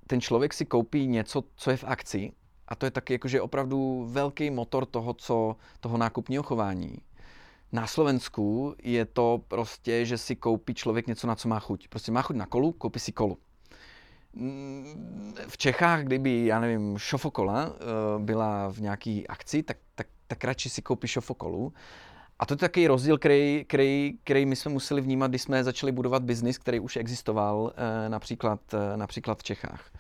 ten 0.07 0.21
člověk 0.21 0.55
si 0.55 0.67
koupí 0.67 1.07
něco, 1.07 1.45
co 1.57 1.71
je 1.71 1.77
v 1.77 1.85
akci, 1.85 2.33
a 2.69 2.75
to 2.75 2.87
je 2.87 2.91
taky 2.91 3.13
jakože 3.13 3.41
opravdu 3.41 4.07
velký 4.11 4.51
motor 4.51 4.87
toho, 4.87 5.15
co, 5.15 5.57
toho 5.81 5.99
nákupního 5.99 6.43
chování. 6.43 6.99
Na 7.73 7.87
Slovensku 7.87 8.75
je 8.83 9.05
to 9.05 9.41
prostě, 9.49 10.05
že 10.05 10.19
si 10.19 10.37
koupí 10.37 10.75
člověk 10.75 11.07
něco, 11.07 11.27
na 11.27 11.35
co 11.37 11.49
má 11.49 11.61
chuť. 11.61 11.89
Prostě 11.89 12.13
má 12.13 12.23
chuť 12.23 12.37
na 12.37 12.47
kolu, 12.47 12.73
koupí 12.73 12.99
si 12.99 13.13
kolu. 13.13 13.39
Mm, 14.37 15.35
v 15.49 15.59
Čechách, 15.59 16.05
kdyby, 16.05 16.47
já 16.47 16.61
nevím, 16.61 16.99
šofokola 16.99 17.67
eh, 17.67 17.85
byla 18.19 18.69
v 18.69 18.81
nějaký 18.81 19.29
akci, 19.29 19.63
tak, 19.63 19.77
tak, 19.95 20.07
tak 20.27 20.45
radši 20.45 20.71
si 20.71 20.83
koupí 20.83 21.09
šofokolu. 21.09 21.73
A 22.39 22.47
to 22.47 22.55
je 22.55 22.59
takový 22.59 22.87
rozdíl, 22.87 23.19
který, 23.19 23.65
který, 23.69 24.19
který 24.25 24.47
my 24.47 24.57
jsme 24.57 24.71
museli 24.71 25.01
vnímat, 25.01 25.31
když 25.31 25.43
jsme 25.43 25.65
začali 25.65 25.93
budovat 25.93 26.23
biznis, 26.23 26.59
který 26.59 26.81
už 26.81 26.97
existoval 26.97 27.73
eh, 27.77 28.09
například, 28.09 28.61
eh, 28.75 28.97
například 28.97 29.39
v 29.39 29.43
Čechách. 29.43 29.91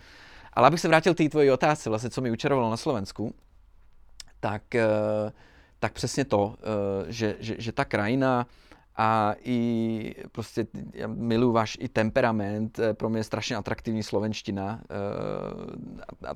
Ale 0.52 0.66
abych 0.66 0.80
se 0.80 0.88
vrátil 0.88 1.14
k 1.14 1.18
té 1.18 1.28
tvojí 1.28 1.50
otázce, 1.50 1.90
vlastně, 1.90 2.10
co 2.10 2.20
mi 2.20 2.30
učarovalo 2.30 2.70
na 2.70 2.76
Slovensku, 2.76 3.34
tak, 4.40 4.62
tak 5.78 5.92
přesně 5.92 6.24
to, 6.24 6.54
že, 7.08 7.36
že, 7.40 7.54
že 7.58 7.72
ta 7.72 7.84
krajina, 7.84 8.46
a 8.96 9.34
i 9.44 10.14
prostě 10.32 10.66
já 10.92 11.06
miluji 11.06 11.52
váš 11.52 11.76
i 11.80 11.88
temperament, 11.88 12.78
eh, 12.78 12.94
pro 12.94 13.08
mě 13.08 13.20
je 13.20 13.24
strašně 13.24 13.56
atraktivní 13.56 14.02
slovenština 14.02 14.80
eh, 14.82 16.26
a, 16.26 16.30
a 16.30 16.34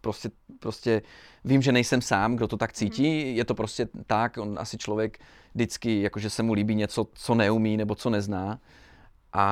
prostě, 0.00 0.30
prostě 0.60 1.02
vím, 1.44 1.62
že 1.62 1.72
nejsem 1.72 2.02
sám, 2.02 2.36
kdo 2.36 2.48
to 2.48 2.56
tak 2.56 2.72
cítí, 2.72 3.36
je 3.36 3.44
to 3.44 3.54
prostě 3.54 3.88
tak, 4.06 4.38
on 4.38 4.58
asi 4.58 4.78
člověk 4.78 5.18
vždycky, 5.54 6.02
jakože 6.02 6.30
se 6.30 6.42
mu 6.42 6.52
líbí 6.52 6.74
něco, 6.74 7.06
co 7.14 7.34
neumí 7.34 7.76
nebo 7.76 7.94
co 7.94 8.10
nezná. 8.10 8.58
A 9.32 9.44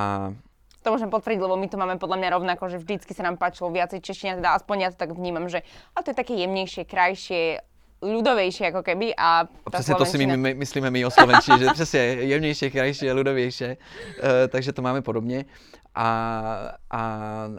to 0.83 0.91
môžem 0.91 1.15
potvrdiť, 1.15 1.39
lebo 1.39 1.55
my 1.55 1.71
to 1.71 1.79
máme 1.79 1.97
podľa 2.03 2.19
mňa 2.19 2.29
rovnako, 2.35 2.67
že 2.67 2.83
vždycky 2.83 3.15
sa 3.15 3.23
nám 3.23 3.39
páčilo 3.39 3.71
viacej 3.71 4.03
čeština, 4.03 4.43
teda 4.43 4.59
aspoň 4.59 4.77
ja 4.83 4.89
to 4.91 4.99
tak 4.99 5.15
vnímam, 5.15 5.47
že 5.47 5.63
a 5.95 6.03
to 6.03 6.11
je 6.11 6.19
také 6.19 6.35
jemnejšie, 6.35 6.83
krajšie, 6.83 7.63
ľudovější 8.03 8.65
jako 8.65 8.83
keby 8.83 9.15
a 9.17 9.45
ta 9.45 9.71
Přesně 9.71 9.95
to 9.95 10.05
si 10.05 10.19
my, 10.19 10.37
my 10.37 10.55
myslíme 10.55 10.91
my 10.91 11.07
o 11.07 11.11
Slovenči, 11.11 11.51
že 11.59 11.67
přesně 11.73 12.01
jemnější, 12.01 12.71
krajší 12.71 13.11
a 13.11 13.15
ľudovější, 13.15 13.69
uh, 13.69 13.77
takže 14.49 14.73
to 14.73 14.83
máme 14.83 15.03
podobně. 15.03 15.45
A, 15.95 16.09
a, 16.91 17.01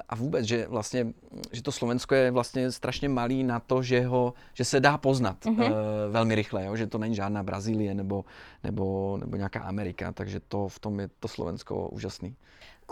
a 0.09 0.15
vůbec, 0.15 0.45
že 0.45 0.67
vlastně, 0.67 1.07
že 1.51 1.63
to 1.63 1.71
Slovensko 1.71 2.15
je 2.15 2.31
vlastně 2.31 2.71
strašně 2.71 3.09
malý 3.09 3.43
na 3.43 3.59
to, 3.59 3.83
že, 3.83 4.05
ho, 4.05 4.33
že 4.53 4.65
se 4.65 4.79
dá 4.79 4.97
poznat 4.97 5.45
mm-hmm. 5.45 5.71
uh, 5.71 5.77
velmi 6.09 6.35
rychle, 6.35 6.65
jo? 6.65 6.75
že 6.75 6.87
to 6.87 6.97
není 6.97 7.15
žádná 7.15 7.43
Brazílie 7.43 7.93
nebo, 7.93 8.25
nebo, 8.63 9.17
nebo 9.17 9.37
nějaká 9.37 9.59
Amerika, 9.59 10.11
takže 10.11 10.39
to 10.39 10.67
v 10.67 10.79
tom 10.79 10.99
je 10.99 11.09
to 11.19 11.27
Slovensko 11.27 11.87
úžasný. 11.87 12.35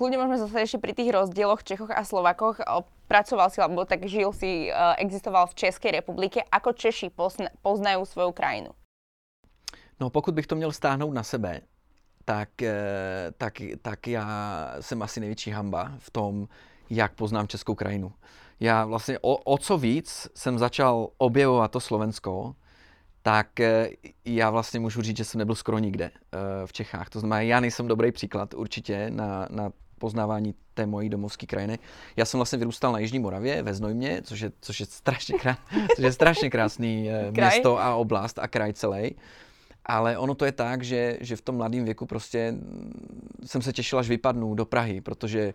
Kľudne 0.02 0.18
môžeme 0.18 0.42
zostať 0.42 0.62
ešte 0.66 0.82
pri 0.82 0.98
tých 0.98 1.14
rozdieloch 1.14 1.62
Čechoch 1.62 1.94
a 1.94 2.02
Slovakoch. 2.02 2.58
Pracoval 3.06 3.54
si, 3.54 3.62
alebo 3.62 3.86
tak 3.86 4.10
žil 4.10 4.34
si, 4.34 4.74
existoval 4.98 5.46
v 5.46 5.54
Českej 5.54 6.02
republike. 6.02 6.42
Ako 6.50 6.74
Češi 6.74 7.14
poznajú 7.62 8.02
svoju 8.10 8.34
krajinu? 8.34 8.74
No 10.02 10.10
pokud 10.10 10.34
bych 10.34 10.48
to 10.50 10.58
měl 10.58 10.72
stáhnout 10.74 11.14
na 11.14 11.22
sebe, 11.22 11.62
tak, 12.26 12.50
eh, 12.62 13.30
tak, 13.38 13.62
tak 13.82 14.08
já 14.08 14.28
jsem 14.82 15.02
asi 15.02 15.20
největší 15.20 15.52
hamba 15.52 15.94
v 16.00 16.10
tom, 16.10 16.48
jak 16.90 17.14
poznám 17.14 17.48
českou 17.48 17.76
krajinu. 17.76 18.12
Já 18.60 18.86
vlastně 18.86 19.20
o, 19.22 19.38
o 19.38 19.58
co 19.58 19.78
víc 19.78 20.28
jsem 20.36 20.58
začal 20.58 21.10
objevovat 21.18 21.72
to 21.72 21.80
Slovensko, 21.80 22.56
tak 23.22 23.60
eh, 23.60 23.90
já 24.26 24.50
vlastně 24.50 24.80
můžu 24.80 25.02
říct, 25.02 25.18
že 25.18 25.26
jsem 25.26 25.40
nebyl 25.40 25.56
skoro 25.56 25.78
nikde 25.78 26.12
v 26.66 26.74
Čechách. 26.74 27.10
To 27.10 27.20
znamená, 27.20 27.42
já 27.42 27.60
nejsem 27.60 27.88
dobrý 27.88 28.12
příklad 28.12 28.54
určitě 28.54 29.10
na, 29.10 29.48
na 29.50 29.72
poznávání 30.02 30.54
té 30.74 30.86
mojí 30.86 31.10
domovské 31.10 31.46
krajiny. 31.46 31.80
Já 32.18 32.26
jsem 32.26 32.38
vlastně 32.38 32.58
vyrůstal 32.58 32.92
na 32.92 33.00
Jižní 33.00 33.20
Moravě, 33.20 33.64
ve 33.64 33.74
Znojmě, 33.74 34.22
což 34.24 34.40
je, 34.40 34.52
což 34.62 34.80
je, 34.80 34.86
strašně, 34.86 35.40
krás, 35.40 35.58
což 35.96 36.04
je 36.04 36.12
strašně 36.12 36.50
krásný 36.50 37.10
město 37.32 37.80
a 37.80 37.96
oblast 37.96 38.40
a 38.40 38.48
kraj 38.48 38.74
celý. 38.74 39.16
Ale 39.86 40.18
ono 40.18 40.36
to 40.36 40.46
je 40.46 40.52
tak, 40.52 40.84
že, 40.84 41.18
že 41.22 41.36
v 41.36 41.42
tom 41.42 41.56
mladém 41.56 41.86
věku 41.86 42.06
prostě 42.06 42.54
jsem 43.46 43.62
se 43.62 43.74
těšil, 43.74 44.00
až 44.00 44.10
vypadnu 44.10 44.56
do 44.56 44.66
Prahy, 44.66 45.02
protože 45.02 45.54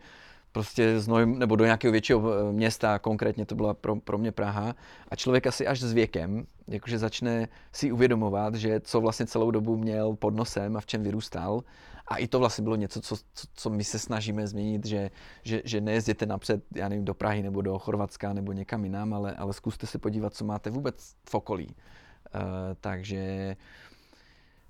prostě 0.57 1.01
znoj, 1.01 1.27
nebo 1.27 1.57
do 1.57 1.65
nějakého 1.65 1.93
většího 1.93 2.33
eh, 2.33 2.53
města, 2.53 2.99
konkrétně 2.99 3.47
to 3.47 3.55
byla 3.55 3.75
pro, 3.75 3.97
pro 3.97 4.19
mě 4.19 4.33
Praha. 4.33 4.75
A 5.09 5.17
člověk 5.17 5.47
asi 5.47 5.67
až 5.67 5.81
s 5.81 5.93
věkem, 5.93 6.47
jakože 6.69 6.99
začne 6.99 7.49
si 7.73 7.93
uvědomovat, 7.93 8.55
že 8.55 8.81
co 8.81 9.01
vlastně 9.01 9.27
celou 9.27 9.51
dobu 9.51 9.77
měl 9.77 10.17
pod 10.17 10.35
nosem 10.35 10.77
a 10.77 10.81
v 10.81 10.87
čem 10.87 11.03
vyrůstal. 11.03 11.61
A 12.09 12.17
i 12.17 12.27
to 12.27 12.39
vlastně 12.39 12.65
bylo 12.65 12.77
něco, 12.77 13.01
co, 13.01 13.17
co, 13.17 13.47
co 13.55 13.71
my 13.71 13.85
se 13.85 13.99
snažíme 13.99 14.47
změnit, 14.47 14.87
že, 14.87 15.11
že, 15.43 15.63
že 15.65 15.81
nejezděte 15.81 16.27
napřed, 16.27 16.65
já 16.75 16.89
nevím, 16.89 17.05
do 17.05 17.15
Prahy 17.15 17.43
nebo 17.43 17.63
do 17.63 17.79
Chorvatska 17.79 18.33
nebo 18.33 18.53
někam 18.53 18.85
jinam, 18.85 19.15
ale, 19.15 19.33
ale 19.33 19.53
zkuste 19.53 19.87
se 19.87 19.99
podívat, 19.99 20.35
co 20.35 20.45
máte 20.45 20.71
vůbec 20.71 21.15
v 21.29 21.35
okolí. 21.35 21.67
Uh, 21.67 22.41
takže 22.81 23.57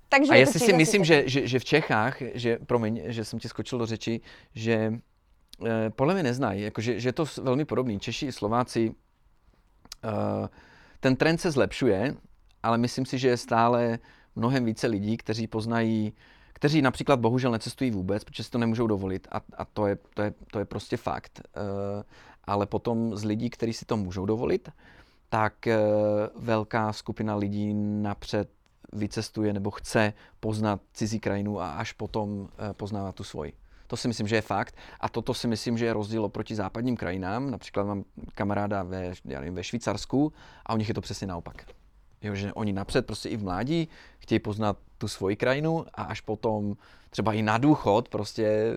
takže 0.09 0.31
a 0.31 0.35
jestli 0.35 0.59
si 0.59 0.73
myslím, 0.73 1.03
že, 1.03 1.23
že, 1.29 1.47
že 1.47 1.59
v 1.59 1.65
Čechách, 1.65 2.17
že, 2.33 2.59
promiň, 2.65 3.01
že 3.05 3.25
jsem 3.25 3.39
ti 3.39 3.49
skočil 3.49 3.79
do 3.79 3.85
řeči, 3.85 4.21
že 4.55 4.99
podle 5.89 6.13
mě 6.13 6.23
neznají, 6.23 6.61
jako, 6.61 6.81
že, 6.81 6.93
je 6.93 7.13
to 7.13 7.25
velmi 7.41 7.65
podobný. 7.65 7.99
Češi 7.99 8.25
i 8.25 8.31
Slováci, 8.31 8.95
eh, 10.03 10.49
ten 10.99 11.15
trend 11.15 11.37
se 11.37 11.51
zlepšuje, 11.51 12.15
ale 12.63 12.77
myslím 12.77 13.05
si, 13.05 13.17
že 13.17 13.27
je 13.27 13.37
stále 13.37 13.99
mnohem 14.35 14.65
více 14.65 14.87
lidí, 14.87 15.17
kteří 15.17 15.47
poznají, 15.47 16.13
kteří 16.53 16.81
například 16.81 17.19
bohužel 17.19 17.51
necestují 17.51 17.91
vůbec, 17.91 18.23
protože 18.23 18.43
si 18.43 18.49
to 18.49 18.57
nemůžou 18.57 18.87
dovolit 18.87 19.27
a, 19.31 19.41
a 19.57 19.65
to, 19.65 19.87
je, 19.87 19.97
to, 20.13 20.21
je, 20.21 20.33
to 20.51 20.59
je 20.59 20.65
prostě 20.65 20.97
fakt. 20.97 21.41
Eh, 21.41 22.03
ale 22.43 22.65
potom 22.65 23.15
z 23.15 23.23
lidí, 23.23 23.49
kteří 23.49 23.73
si 23.73 23.85
to 23.85 23.97
můžou 23.97 24.25
dovolit, 24.25 24.69
tak 25.29 25.67
eh, 25.67 25.79
velká 26.35 26.93
skupina 26.93 27.35
lidí 27.35 27.73
napřed 27.73 28.49
vycestuje 28.93 29.53
nebo 29.53 29.71
chce 29.71 30.13
poznat 30.39 30.81
cizí 30.93 31.19
krajinu 31.19 31.59
a 31.59 31.71
až 31.71 31.93
potom 31.93 32.49
eh, 32.57 32.73
poznává 32.73 33.11
tu 33.11 33.23
svoji. 33.23 33.53
To 33.87 33.97
si 33.97 34.07
myslím, 34.07 34.27
že 34.27 34.35
je 34.35 34.41
fakt. 34.41 34.75
A 34.99 35.09
toto 35.09 35.33
si 35.33 35.47
myslím, 35.47 35.77
že 35.77 35.85
je 35.85 35.93
rozdíl 35.93 36.25
oproti 36.25 36.55
západním 36.55 36.97
krajinám. 36.97 37.51
Například 37.51 37.83
mám 37.83 38.03
kamaráda 38.35 38.83
ve, 38.83 39.13
já 39.25 39.39
nevím, 39.39 39.55
ve 39.55 39.63
Švýcarsku 39.63 40.33
a 40.65 40.73
u 40.73 40.77
nich 40.77 40.87
je 40.87 40.93
to 40.93 41.01
přesně 41.01 41.27
naopak. 41.27 41.65
Jo, 42.21 42.35
že 42.35 42.53
oni 42.53 42.73
napřed 42.73 43.05
prostě 43.05 43.29
i 43.29 43.37
v 43.37 43.43
mládí 43.43 43.87
chtějí 44.19 44.39
poznat 44.39 44.77
tu 44.97 45.07
svoji 45.07 45.35
krajinu 45.35 45.85
a 45.93 46.03
až 46.03 46.21
potom 46.21 46.75
třeba 47.09 47.33
i 47.33 47.41
na 47.41 47.57
důchod 47.57 48.09
prostě 48.09 48.73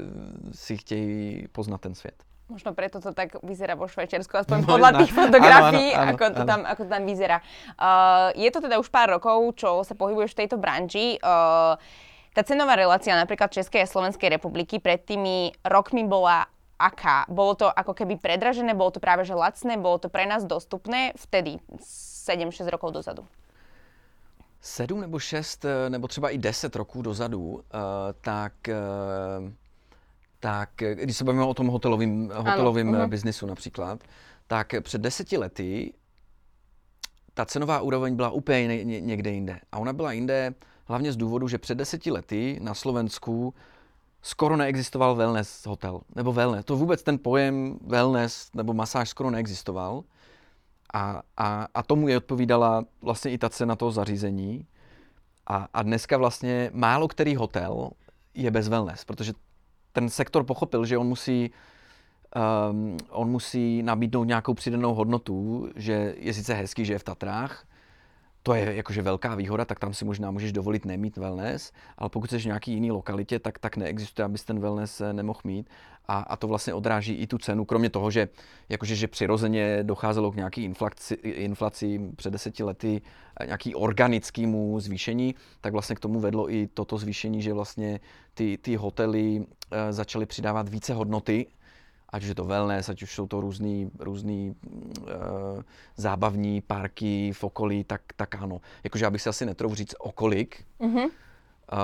si 0.53 0.77
chtějí 0.77 1.49
poznat 1.53 1.81
ten 1.81 1.95
svět. 1.95 2.15
Možno 2.51 2.75
preto 2.75 2.99
to 2.99 3.15
tak 3.15 3.39
vyzerá 3.47 3.79
vo 3.79 3.87
Švajčiarsku, 3.87 4.35
aspoň 4.35 4.67
podľa 4.67 4.99
tých 4.99 5.15
fotografií, 5.15 5.95
áno, 5.95 6.03
áno, 6.03 6.11
ako, 6.19 6.25
to 6.35 6.43
tam, 6.43 6.61
ako 6.67 6.83
to 6.83 6.91
tam 6.91 7.05
vyzerá. 7.07 7.39
Uh, 7.79 8.35
je 8.35 8.51
to 8.51 8.59
teda 8.59 8.83
už 8.83 8.91
pár 8.91 9.07
rokov, 9.07 9.55
čo 9.55 9.87
sa 9.87 9.95
pohybuješ 9.95 10.35
v 10.35 10.39
tejto 10.43 10.59
branži. 10.59 11.15
Uh, 11.23 11.79
tá 12.35 12.43
cenová 12.47 12.79
relácia 12.79 13.17
napríklad 13.19 13.51
Českej 13.51 13.83
a 13.83 13.91
Slovenskej 13.91 14.31
republiky 14.31 14.79
pred 14.79 15.03
tými 15.03 15.51
rokmi 15.67 16.07
bola 16.07 16.47
aká? 16.79 17.27
Bolo 17.29 17.55
to 17.55 17.67
ako 17.69 17.93
keby 17.93 18.17
predražené, 18.17 18.73
bolo 18.73 18.95
to 18.95 19.01
práve 19.03 19.27
že 19.27 19.35
lacné, 19.35 19.77
bolo 19.77 19.99
to 19.99 20.09
pre 20.09 20.25
nás 20.25 20.47
dostupné 20.47 21.13
vtedy, 21.19 21.59
7-6 21.77 22.71
rokov 22.71 22.93
dozadu? 22.95 23.27
7 24.61 25.01
nebo 25.01 25.19
6, 25.19 25.65
eh, 25.65 25.91
nebo 25.91 26.09
třeba 26.09 26.31
i 26.31 26.39
10 26.39 26.77
roků 26.77 27.03
dozadu, 27.03 27.41
uh, 27.41 27.61
tak 28.21 28.53
uh, 28.69 29.51
tak 30.41 30.83
eh, 30.83 30.95
když 30.95 31.17
se 31.17 31.25
bavíme 31.25 31.45
o 31.45 31.55
tom 31.55 31.67
hotelovém, 31.67 32.31
hotelovém 32.35 32.95
ano, 32.95 33.09
biznisu 33.09 33.47
například, 33.47 34.01
tak 34.47 34.75
před 34.81 35.01
deseti 35.01 35.39
lety 35.39 35.93
ta 37.35 37.45
cenová 37.45 37.81
úroveň 37.81 38.17
byla 38.17 38.31
úplně 38.31 38.85
někde 38.85 39.31
jinde. 39.31 39.61
A 39.73 39.79
ona 39.79 39.93
byla 39.93 40.13
jinde 40.13 40.55
hlavně 40.91 41.13
z 41.13 41.17
důvodu, 41.17 41.49
že 41.49 41.59
před 41.59 41.75
deseti 41.75 42.11
lety 42.11 42.59
na 42.63 42.75
Slovensku 42.75 43.55
skoro 44.23 44.57
neexistoval 44.57 45.15
wellness 45.15 45.67
hotel. 45.67 46.01
Nebo 46.17 46.33
wellness. 46.33 46.65
To 46.65 46.77
vůbec 46.77 47.03
ten 47.03 47.19
pojem 47.19 47.79
wellness 47.87 48.51
nebo 48.55 48.75
masáž 48.75 49.09
skoro 49.09 49.31
neexistoval. 49.31 50.03
A, 50.95 51.23
a, 51.37 51.69
a 51.75 51.83
tomu 51.83 52.09
je 52.09 52.17
odpovídala 52.17 52.85
vlastně 53.03 53.31
i 53.31 53.39
ta 53.39 53.49
cena 53.49 53.77
toho 53.77 53.93
zařízení. 53.93 54.67
A, 55.47 55.69
a 55.75 55.83
dneska 55.83 56.17
vlastně 56.17 56.71
málo 56.75 57.09
který 57.09 57.37
hotel 57.37 57.91
je 58.35 58.51
bez 58.51 58.69
wellness, 58.69 59.05
protože 59.05 59.33
ten 59.93 60.09
sektor 60.09 60.45
pochopil, 60.45 60.85
že 60.85 60.99
on 60.99 61.07
musí, 61.07 61.51
um, 62.71 62.97
on 63.11 63.31
musí 63.31 63.83
nabídnout 63.83 64.25
nějakou 64.25 64.55
přidanou 64.55 64.95
hodnotu, 64.95 65.69
že 65.77 66.15
je 66.19 66.35
sice 66.35 66.55
hezký, 66.55 66.85
že 66.85 66.93
je 66.93 66.99
v 66.99 67.05
Tatrách, 67.05 67.67
to 68.43 68.55
je 68.55 68.75
jakože 68.75 69.03
velká 69.03 69.35
výhoda, 69.35 69.65
tak 69.65 69.79
tam 69.79 69.95
si 69.95 70.05
možná 70.05 70.31
můžeš 70.31 70.53
dovolit 70.53 70.85
nemít 70.85 71.17
wellness, 71.17 71.73
ale 71.99 72.11
pokud 72.11 72.31
jsi 72.31 72.39
v 72.39 72.45
nějaký 72.45 72.73
jiný 72.73 72.91
lokalitě, 72.91 73.39
tak, 73.39 73.59
tak 73.59 73.77
neexistuje, 73.77 74.25
abys 74.25 74.45
ten 74.45 74.61
wellness 74.61 75.01
eh, 75.01 75.13
nemohl 75.13 75.41
mít. 75.45 75.69
A, 76.09 76.19
a 76.19 76.37
to 76.37 76.49
vlastně 76.49 76.75
odráží 76.75 77.15
i 77.15 77.27
tu 77.27 77.39
cenu, 77.39 77.65
kromě 77.65 77.91
toho, 77.91 78.11
že, 78.11 78.29
jakože, 78.69 78.97
že 78.97 79.09
přirozeně 79.09 79.83
docházelo 79.83 80.33
k 80.33 80.37
nějaký 80.37 80.65
inflaci, 80.65 81.15
inflaci 81.15 82.01
před 82.17 82.31
deseti 82.31 82.63
lety, 82.63 83.03
eh, 83.41 83.47
nějaký 83.47 83.75
organickému 83.75 84.81
zvýšení, 84.81 85.35
tak 85.61 85.73
vlastně 85.73 85.97
k 85.97 86.01
tomu 86.01 86.21
vedlo 86.21 86.53
i 86.53 86.67
toto 86.67 86.99
zvýšení, 86.99 87.43
že 87.43 87.53
vlastně 87.53 88.01
ty, 88.35 88.59
ty 88.59 88.77
hotely 88.77 89.47
e, 89.71 89.93
začaly 89.93 90.27
přidávat 90.27 90.69
více 90.69 90.95
hodnoty 90.95 91.47
ať 92.13 92.23
už 92.23 92.29
je 92.29 92.35
to 92.35 92.45
wellness, 92.45 92.89
ať 92.89 93.03
už 93.03 93.15
jsou 93.15 93.27
to 93.27 93.41
různý, 93.41 93.91
různý 93.99 94.55
uh, 94.61 95.07
zábavní 95.97 96.61
parky 96.61 97.33
v 97.33 97.45
okolí, 97.45 97.85
tak, 97.85 98.03
tak 98.17 98.35
ano. 98.35 98.61
Jakože 98.85 99.05
já 99.05 99.11
bych 99.11 99.23
si 99.23 99.29
asi 99.29 99.47
netrouf 99.47 99.73
říct 99.73 99.95
okolik, 99.99 100.65
mm-hmm. 100.81 101.11
Uh, 101.73 101.79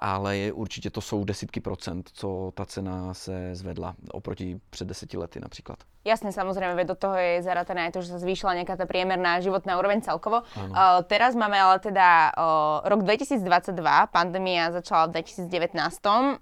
ale 0.00 0.36
je, 0.36 0.52
určitě 0.52 0.90
to 0.90 1.00
jsou 1.00 1.24
desítky 1.24 1.60
procent, 1.60 2.10
co 2.12 2.52
ta 2.54 2.64
cena 2.64 3.14
se 3.14 3.54
zvedla 3.54 3.94
oproti 4.10 4.60
před 4.70 4.88
deseti 4.88 5.16
lety 5.16 5.40
například. 5.40 5.78
Jasne, 6.02 6.34
samozrejme, 6.34 6.74
veď 6.74 6.86
do 6.86 6.96
toho 6.98 7.14
je 7.14 7.46
zaratané 7.46 7.86
aj 7.86 7.94
to, 7.94 8.02
že 8.02 8.10
sa 8.10 8.18
zvýšila 8.18 8.58
nejaká 8.58 8.74
tá 8.74 8.90
priemerná 8.90 9.38
životná 9.38 9.78
úroveň 9.78 10.02
celkovo. 10.02 10.42
Uh, 10.58 10.98
teraz 11.06 11.38
máme 11.38 11.54
ale 11.54 11.78
teda 11.78 12.34
uh, 12.34 12.82
rok 12.90 13.06
2022, 13.06 13.38
pandémia 14.10 14.74
začala 14.74 15.06
v 15.06 15.22
2019. 15.22 15.78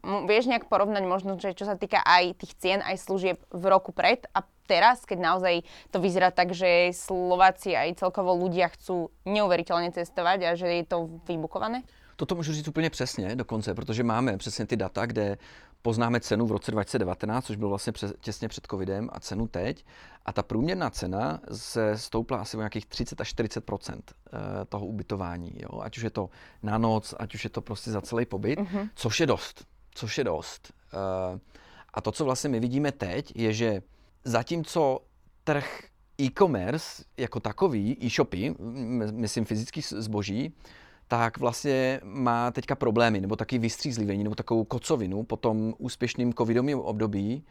M- 0.00 0.24
vieš 0.24 0.48
nejak 0.48 0.64
porovnať 0.64 1.04
možno, 1.04 1.36
že 1.36 1.52
čo 1.52 1.68
sa 1.68 1.76
týka 1.76 2.00
aj 2.00 2.40
tých 2.40 2.56
cien, 2.56 2.80
aj 2.80 3.04
služieb 3.04 3.36
v 3.52 3.64
roku 3.68 3.92
pred 3.92 4.24
a 4.32 4.48
teraz, 4.64 5.04
keď 5.04 5.18
naozaj 5.18 5.54
to 5.92 6.00
vyzerá 6.00 6.32
tak, 6.32 6.56
že 6.56 6.96
Slováci 6.96 7.76
aj 7.76 8.00
celkovo 8.00 8.32
ľudia 8.38 8.72
chcú 8.72 9.12
neuveriteľne 9.28 9.92
cestovať 9.92 10.38
a 10.46 10.50
že 10.56 10.72
je 10.80 10.84
to 10.88 11.20
vybukované? 11.28 11.84
Toto 12.20 12.34
můžu 12.34 12.52
říct 12.52 12.68
úplně 12.68 12.90
přesně 12.90 13.36
dokonce, 13.36 13.74
protože 13.74 14.02
máme 14.04 14.36
přesně 14.36 14.66
ty 14.66 14.76
data, 14.76 15.06
kde 15.06 15.38
poznáme 15.82 16.20
cenu 16.20 16.46
v 16.46 16.52
roce 16.52 16.70
2019, 16.70 17.46
což 17.46 17.56
bylo 17.56 17.68
vlastně 17.68 17.92
přes, 17.92 18.12
těsně 18.20 18.48
před 18.48 18.66
covidem 18.70 19.08
a 19.12 19.20
cenu 19.20 19.48
teď. 19.48 19.84
A 20.26 20.32
ta 20.32 20.42
průměrná 20.42 20.90
cena 20.90 21.40
se 21.52 21.98
stoupla 21.98 22.38
asi 22.38 22.56
o 22.56 22.60
nějakých 22.60 22.86
30 22.86 23.20
až 23.20 23.34
40% 23.34 24.00
toho 24.68 24.86
ubytování. 24.86 25.52
Jo? 25.56 25.80
Ať 25.80 25.96
už 25.96 26.02
je 26.02 26.10
to 26.10 26.30
na 26.62 26.78
noc, 26.78 27.14
ať 27.18 27.34
už 27.34 27.44
je 27.44 27.50
to 27.50 27.60
prostě 27.60 27.90
za 27.90 28.00
celý 28.00 28.26
pobyt, 28.26 28.58
mm-hmm. 28.58 28.90
což 28.94 29.20
je 29.20 29.26
dost. 29.26 29.64
Což 29.94 30.18
je 30.18 30.24
dost. 30.24 30.72
A 31.94 32.00
to, 32.00 32.12
co 32.12 32.24
vlastně 32.24 32.50
my 32.50 32.60
vidíme 32.60 32.92
teď, 32.92 33.32
je, 33.36 33.52
že 33.52 33.82
zatímco 34.24 35.00
trh 35.44 35.82
e-commerce 36.20 37.04
jako 37.16 37.40
takový, 37.40 37.96
e-shopy, 38.04 38.54
myslím 39.12 39.44
fyzický 39.44 39.80
zboží, 39.82 40.54
tak 41.10 41.38
vlastně 41.38 42.00
má 42.04 42.50
teďka 42.50 42.74
problémy, 42.74 43.20
nebo 43.20 43.36
taky 43.36 43.58
vystřízlivění, 43.58 44.24
nebo 44.24 44.34
takovou 44.34 44.64
kocovinu 44.64 45.22
po 45.22 45.36
tom 45.36 45.74
úspěšným 45.78 46.34
covidovém 46.34 46.78
období. 46.78 47.44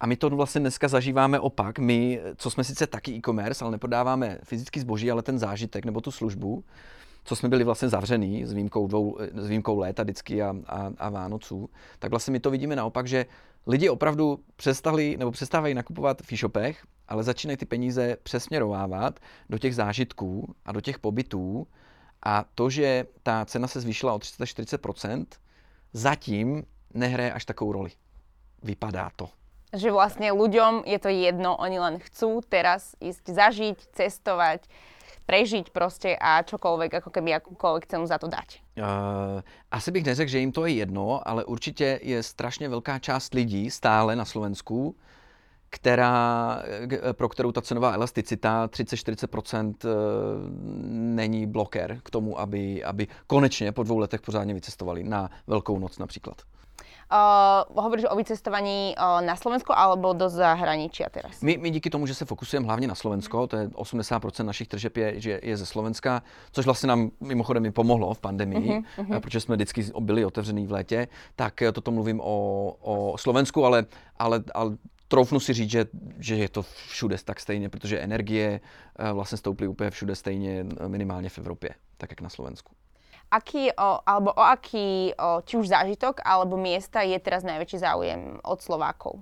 A 0.00 0.06
my 0.06 0.16
to 0.16 0.30
vlastně 0.30 0.60
dneska 0.60 0.88
zažíváme 0.88 1.40
opak. 1.40 1.78
My, 1.78 2.20
co 2.36 2.50
jsme 2.50 2.64
sice 2.64 2.86
taky 2.86 3.12
e-commerce, 3.12 3.64
ale 3.64 3.72
neprodáváme 3.72 4.38
fyzický 4.44 4.80
zboží, 4.80 5.10
ale 5.10 5.22
ten 5.22 5.38
zážitek 5.38 5.84
nebo 5.84 6.00
tu 6.00 6.10
službu, 6.10 6.64
co 7.24 7.36
jsme 7.36 7.48
byli 7.48 7.64
vlastně 7.64 7.88
zavřený 7.88 8.46
s 8.46 8.52
výjimkou, 8.52 8.86
dvou, 8.86 9.18
s 9.34 9.48
výjimkou 9.48 9.78
léta 9.78 10.02
vždycky 10.02 10.42
a, 10.42 10.54
a, 10.66 10.90
a 10.98 11.08
Vánoců, 11.10 11.70
tak 11.98 12.10
vlastně 12.10 12.32
my 12.32 12.40
to 12.40 12.50
vidíme 12.50 12.76
naopak, 12.76 13.06
že 13.06 13.26
lidi 13.66 13.88
opravdu 13.88 14.38
přestali 14.56 15.16
nebo 15.18 15.30
přestávají 15.30 15.74
nakupovat 15.74 16.22
v 16.22 16.32
e-shopech, 16.32 16.86
ale 17.08 17.22
začínají 17.22 17.56
ty 17.56 17.66
peníze 17.66 18.16
přesměrovávat 18.22 19.20
do 19.50 19.58
těch 19.58 19.74
zážitků 19.74 20.54
a 20.64 20.72
do 20.72 20.80
těch 20.80 20.98
pobytů. 20.98 21.66
A 22.24 22.44
to, 22.54 22.70
že 22.70 23.06
ta 23.22 23.44
cena 23.44 23.68
se 23.68 23.80
zvýšila 23.80 24.12
o 24.12 24.18
340%, 24.18 25.26
zatím 25.92 26.64
nehraje 26.94 27.32
až 27.32 27.44
takovou 27.44 27.72
roli. 27.72 27.90
Vypadá 28.62 29.10
to. 29.16 29.28
Že 29.74 29.92
vlastně 29.92 30.32
ľuďom 30.32 30.86
je 30.86 30.98
to 30.98 31.08
jedno, 31.08 31.56
oni 31.56 31.78
len 31.78 31.98
chcú 31.98 32.40
teraz 32.48 32.94
ísť 33.02 33.26
zažiť, 33.26 33.78
cestovať, 33.92 34.70
prežiť 35.26 35.70
prostě 35.70 36.16
a 36.20 36.42
čokoľvek, 36.42 36.94
ako 36.94 37.10
keby 37.10 37.34
akúkoľvek 37.40 37.86
cenu 37.86 38.06
za 38.06 38.18
to 38.18 38.28
dať. 38.28 38.60
Uh, 38.76 39.42
asi 39.70 39.90
bych 39.90 40.04
neřekl, 40.04 40.30
že 40.30 40.38
jim 40.38 40.52
to 40.52 40.66
je 40.66 40.72
jedno, 40.72 41.28
ale 41.28 41.44
určitě 41.44 42.00
je 42.02 42.22
strašně 42.22 42.68
velká 42.68 42.98
část 42.98 43.34
lidí 43.34 43.70
stále 43.70 44.16
na 44.16 44.24
Slovensku, 44.24 44.96
která, 45.74 46.62
pro 47.12 47.28
kterou 47.28 47.52
ta 47.52 47.60
cenová 47.60 47.92
elasticita 47.92 48.66
30-40% 48.66 49.74
eh, 49.84 49.88
není 50.90 51.46
bloker 51.46 51.98
k 52.02 52.10
tomu, 52.10 52.40
aby, 52.40 52.84
aby 52.84 53.06
konečně 53.26 53.72
po 53.72 53.82
dvou 53.82 53.98
letech 53.98 54.20
pořádně 54.20 54.54
vycestovali 54.54 55.04
na 55.04 55.30
Velkou 55.46 55.78
noc 55.78 55.98
například. 55.98 56.42
Uh, 57.12 57.82
hovoríš 57.82 58.04
o 58.10 58.16
vycestovaní 58.16 58.94
uh, 58.96 59.20
na 59.20 59.36
Slovensku 59.36 59.76
alebo 59.76 60.16
do 60.16 60.28
zahraničia 60.28 61.12
teraz? 61.12 61.42
My, 61.42 61.58
my 61.60 61.70
díky 61.70 61.90
tomu, 61.90 62.06
že 62.06 62.14
se 62.14 62.24
fokusujeme 62.24 62.66
hlavně 62.66 62.88
na 62.88 62.94
Slovensko, 62.94 63.46
to 63.46 63.56
je 63.56 63.68
80% 63.68 64.44
našich 64.44 64.68
tržeb 64.68 64.96
je, 64.96 65.20
že 65.20 65.40
je 65.42 65.56
ze 65.56 65.66
Slovenska, 65.66 66.22
což 66.52 66.64
vlastně 66.64 66.86
nám 66.86 67.10
mimochodem 67.20 67.66
i 67.66 67.70
pomohlo 67.70 68.14
v 68.14 68.20
pandemii, 68.20 68.70
uh-huh, 68.70 68.84
uh-huh. 68.98 69.20
protože 69.20 69.40
jsme 69.40 69.56
vždycky 69.56 69.84
byli 70.00 70.24
otevřený 70.24 70.66
v 70.66 70.72
létě, 70.72 71.08
tak 71.36 71.62
toto 71.72 71.90
mluvím 71.90 72.20
o, 72.20 72.36
o 72.80 73.18
Slovensku, 73.18 73.64
ale, 73.64 73.84
ale, 74.18 74.42
ale 74.54 74.76
troufnu 75.08 75.40
si 75.40 75.52
říct, 75.52 75.70
že, 75.70 75.86
že 76.18 76.36
je 76.36 76.48
to 76.48 76.62
všude 76.62 77.16
tak 77.24 77.40
stejně, 77.40 77.68
protože 77.68 78.00
energie 78.00 78.60
vlastně 79.12 79.38
stouply 79.38 79.68
úplně 79.68 79.90
všude 79.90 80.14
stejně, 80.14 80.64
minimálně 80.86 81.28
v 81.28 81.38
Evropě, 81.38 81.70
tak 81.96 82.10
jak 82.10 82.20
na 82.20 82.28
Slovensku 82.28 82.74
aký, 83.34 83.72
o, 83.72 83.98
alebo 84.06 84.30
o 84.32 84.44
aký, 84.46 85.12
o, 85.18 85.42
či 85.42 85.56
už 85.56 85.68
zážitok, 85.68 86.22
alebo 86.24 86.54
miesta 86.54 87.02
je 87.02 87.18
teraz 87.18 87.42
najväčší 87.42 87.78
záujem 87.82 88.38
od 88.46 88.62
Slovákov? 88.62 89.18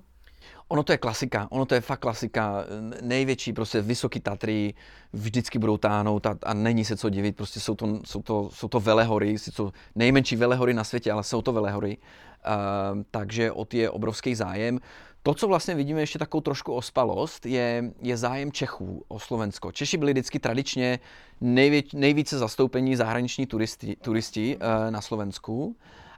Ono 0.69 0.83
to 0.83 0.91
je 0.91 0.97
klasika, 0.97 1.47
ono 1.51 1.65
to 1.65 1.75
je 1.75 1.81
fakt 1.81 1.99
klasika. 1.99 2.65
Největší 3.01 3.53
prostě 3.53 3.81
vysoký 3.81 4.19
Tatry 4.19 4.73
vždycky 5.13 5.59
budou 5.59 5.77
táhnout 5.77 6.25
a, 6.25 6.37
a 6.43 6.53
není 6.53 6.85
se 6.85 6.97
co 6.97 7.09
divit, 7.09 7.35
prostě 7.35 7.59
jsou 7.59 7.75
to, 7.75 7.99
jsou 8.05 8.21
to, 8.21 8.49
jsou 8.53 8.67
to 8.67 8.79
velehory, 8.79 9.37
jsou 9.37 9.71
nejmenší 9.95 10.35
velehory 10.35 10.73
na 10.73 10.83
světě, 10.83 11.11
ale 11.11 11.23
jsou 11.23 11.41
to 11.41 11.53
velehory. 11.53 11.97
Uh, 11.97 13.03
takže 13.11 13.51
o 13.51 13.65
ty 13.65 13.77
je 13.77 13.89
obrovský 13.89 14.35
zájem. 14.35 14.79
To, 15.23 15.33
co 15.33 15.47
vlastně 15.47 15.75
vidíme 15.75 15.99
ještě 15.99 16.19
takovou 16.19 16.41
trošku 16.41 16.73
ospalost, 16.73 17.45
je, 17.45 17.93
je 18.01 18.17
zájem 18.17 18.51
Čechů 18.51 19.03
o 19.07 19.19
Slovensko. 19.19 19.71
Češi 19.71 19.97
byli 19.97 20.11
vždycky 20.13 20.39
tradičně 20.39 20.99
nejvě, 21.41 21.83
nejvíce 21.93 22.37
zastoupení 22.37 22.95
zahraniční 22.95 23.45
turisti, 23.45 23.95
turisti 23.95 24.57
uh, 24.57 24.91
na 24.91 25.01
Slovensku. 25.01 25.75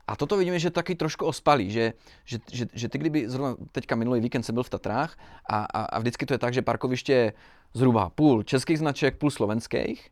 A 0.07 0.15
toto 0.15 0.37
vidíme, 0.37 0.59
že 0.59 0.71
taky 0.71 0.95
trošku 0.95 1.25
ospalí, 1.25 1.71
že, 1.71 1.93
že, 2.25 2.39
že, 2.51 2.65
že 2.73 2.89
ty 2.89 2.97
kdyby 2.97 3.29
zrovna 3.29 3.55
teďka 3.71 3.95
minulý 3.95 4.21
víkend 4.21 4.43
jsem 4.43 4.55
byl 4.55 4.63
v 4.63 4.69
Tatrách 4.69 5.17
a, 5.49 5.65
a, 5.65 5.81
a 5.83 5.99
vždycky 5.99 6.25
to 6.25 6.33
je 6.33 6.37
tak, 6.37 6.53
že 6.53 6.61
parkoviště 6.61 7.13
je 7.13 7.33
zhruba 7.73 8.09
půl 8.09 8.43
českých 8.43 8.79
značek, 8.79 9.17
půl 9.17 9.31
slovenských, 9.31 10.09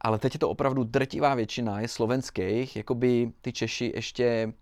ale 0.00 0.18
teď 0.18 0.34
je 0.34 0.38
to 0.38 0.50
opravdu 0.50 0.84
drtivá 0.84 1.34
většina 1.34 1.80
je 1.80 1.88
slovenských, 1.88 2.76
jakoby 2.76 3.32
ty 3.40 3.52
Češi 3.52 3.92
ještě 3.94 4.52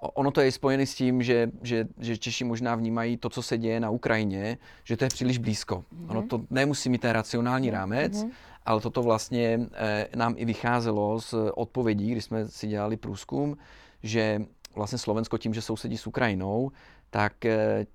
ono 0.00 0.30
to 0.30 0.40
je 0.40 0.52
spojené 0.52 0.86
s 0.86 0.94
tím, 0.94 1.22
že, 1.22 1.50
že, 1.62 1.86
že 1.98 2.16
Češi 2.18 2.44
možná 2.44 2.74
vnímají 2.74 3.16
to, 3.16 3.28
co 3.28 3.42
se 3.42 3.58
děje 3.58 3.80
na 3.80 3.90
Ukrajině, 3.90 4.58
že 4.84 4.96
to 4.96 5.04
je 5.04 5.08
příliš 5.08 5.38
blízko. 5.38 5.74
Mm-hmm. 5.76 6.10
Ono 6.10 6.22
to 6.22 6.42
nemusí 6.50 6.88
mít 6.88 7.00
ten 7.00 7.10
racionální 7.10 7.70
rámec, 7.70 8.12
mm-hmm. 8.12 8.30
ale 8.66 8.80
toto 8.80 9.02
vlastně 9.02 9.60
eh, 9.72 10.08
nám 10.16 10.34
i 10.36 10.44
vycházelo 10.44 11.20
z 11.20 11.34
odpovědí, 11.54 12.10
když 12.12 12.24
jsme 12.24 12.48
si 12.48 12.66
dělali 12.66 12.96
průzkum, 12.96 13.56
že 14.02 14.40
vlastně 14.74 14.98
Slovensko 14.98 15.38
tím, 15.38 15.54
že 15.54 15.62
sousedí 15.62 15.98
s 15.98 16.06
Ukrajinou, 16.06 16.70
tak 17.10 17.44
eh, 17.44 17.86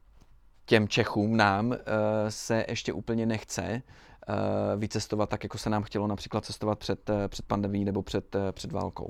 těm 0.66 0.88
Čechům 0.88 1.38
nám 1.38 1.74
eh, 1.74 1.78
se 2.30 2.66
ještě 2.68 2.94
úplně 2.94 3.26
nechce 3.26 3.64
eh, 3.64 3.82
vycestovat 4.78 5.30
tak, 5.30 5.44
jako 5.44 5.58
se 5.58 5.70
nám 5.70 5.84
chtělo 5.84 6.08
například 6.08 6.46
cestovat 6.46 6.80
před, 6.80 7.10
eh, 7.10 7.28
před 7.28 7.46
pandemí 7.46 7.86
nebo 7.86 8.02
před, 8.02 8.36
eh, 8.36 8.52
před 8.52 8.72
válkou 8.72 9.10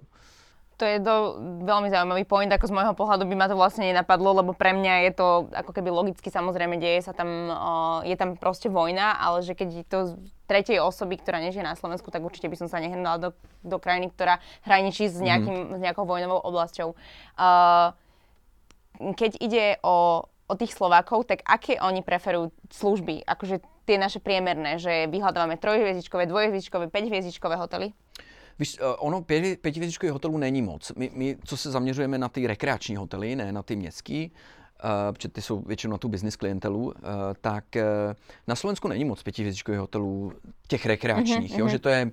to 0.78 0.84
je 0.90 0.98
do, 0.98 1.38
veľmi 1.64 1.94
zaujímavý 1.94 2.26
point, 2.26 2.50
ako 2.50 2.70
z 2.70 2.76
môjho 2.76 2.94
pohľadu 2.98 3.30
by 3.30 3.36
ma 3.38 3.48
to 3.48 3.56
vlastne 3.56 3.86
nenapadlo, 3.86 4.42
lebo 4.42 4.52
pre 4.58 4.74
mňa 4.74 5.10
je 5.10 5.12
to 5.14 5.28
ako 5.54 5.72
keby 5.72 5.94
logicky 5.94 6.28
samozrejme 6.34 6.82
deje 6.82 7.06
sa 7.06 7.14
tam, 7.14 7.30
uh, 7.30 8.00
je 8.04 8.16
tam 8.18 8.34
proste 8.36 8.74
vojna, 8.74 9.16
ale 9.18 9.46
že 9.46 9.54
keď 9.54 9.86
to 9.86 10.00
tretej 10.50 10.82
osoby, 10.82 11.22
ktorá 11.22 11.40
nežije 11.40 11.64
na 11.64 11.78
Slovensku, 11.78 12.10
tak 12.10 12.26
určite 12.26 12.50
by 12.50 12.58
som 12.60 12.68
sa 12.68 12.82
nehnula 12.82 13.18
do, 13.18 13.30
do 13.62 13.78
krajiny, 13.78 14.12
ktorá 14.12 14.42
hraničí 14.66 15.08
s, 15.08 15.18
nejakým, 15.22 15.74
mm. 15.74 15.74
s 15.78 15.80
nejakou 15.82 16.04
vojnovou 16.04 16.42
oblasťou. 16.42 16.98
Uh, 17.38 17.94
keď 19.14 19.42
ide 19.42 19.66
o, 19.82 20.28
o 20.28 20.54
tých 20.54 20.76
Slovákov, 20.76 21.26
tak 21.26 21.42
aké 21.48 21.82
oni 21.82 22.06
preferujú 22.06 22.54
služby? 22.70 23.26
Akože 23.26 23.64
tie 23.90 23.98
naše 23.98 24.22
priemerné, 24.22 24.78
že 24.80 25.10
vyhľadávame 25.10 25.60
trojhviezdičkové, 25.60 26.30
dvojhviezdičkové, 26.30 26.88
päťhviezdičkové 26.88 27.56
hotely? 27.58 27.92
Víš, 28.60 28.78
eh, 28.80 28.86
ono 28.86 29.22
pěti, 29.22 29.56
pětivězdičkových 29.56 30.13
hotelů 30.13 30.38
není 30.38 30.62
moc. 30.62 30.92
My, 30.98 31.12
my, 31.13 31.38
co 31.46 31.58
se 31.58 31.72
zaměřujeme 31.72 32.18
na 32.18 32.30
ty 32.30 32.48
rekreační 32.48 32.96
hotely, 32.96 33.36
ne 33.36 33.52
na 33.52 33.63
ty 33.63 33.76
městský, 33.76 34.32
Uh, 34.84 35.13
protože 35.13 35.28
ty 35.30 35.42
jsou 35.42 35.62
většinou 35.62 35.92
na 35.92 35.98
tu 35.98 36.10
business 36.10 36.36
klientelu, 36.36 36.86
uh, 36.86 36.94
tak 37.42 37.66
uh, 37.76 37.82
na 38.48 38.56
Slovensku 38.56 38.88
není 38.88 39.06
moc 39.06 39.24
pětivězdičkových 39.24 39.80
hotelů 39.80 40.34
těch 40.68 40.86
rekreačních, 40.86 41.54
mm-hmm. 41.54 41.60
jo, 41.60 41.68
že 41.68 41.80
to 41.80 41.89
je, 41.89 42.12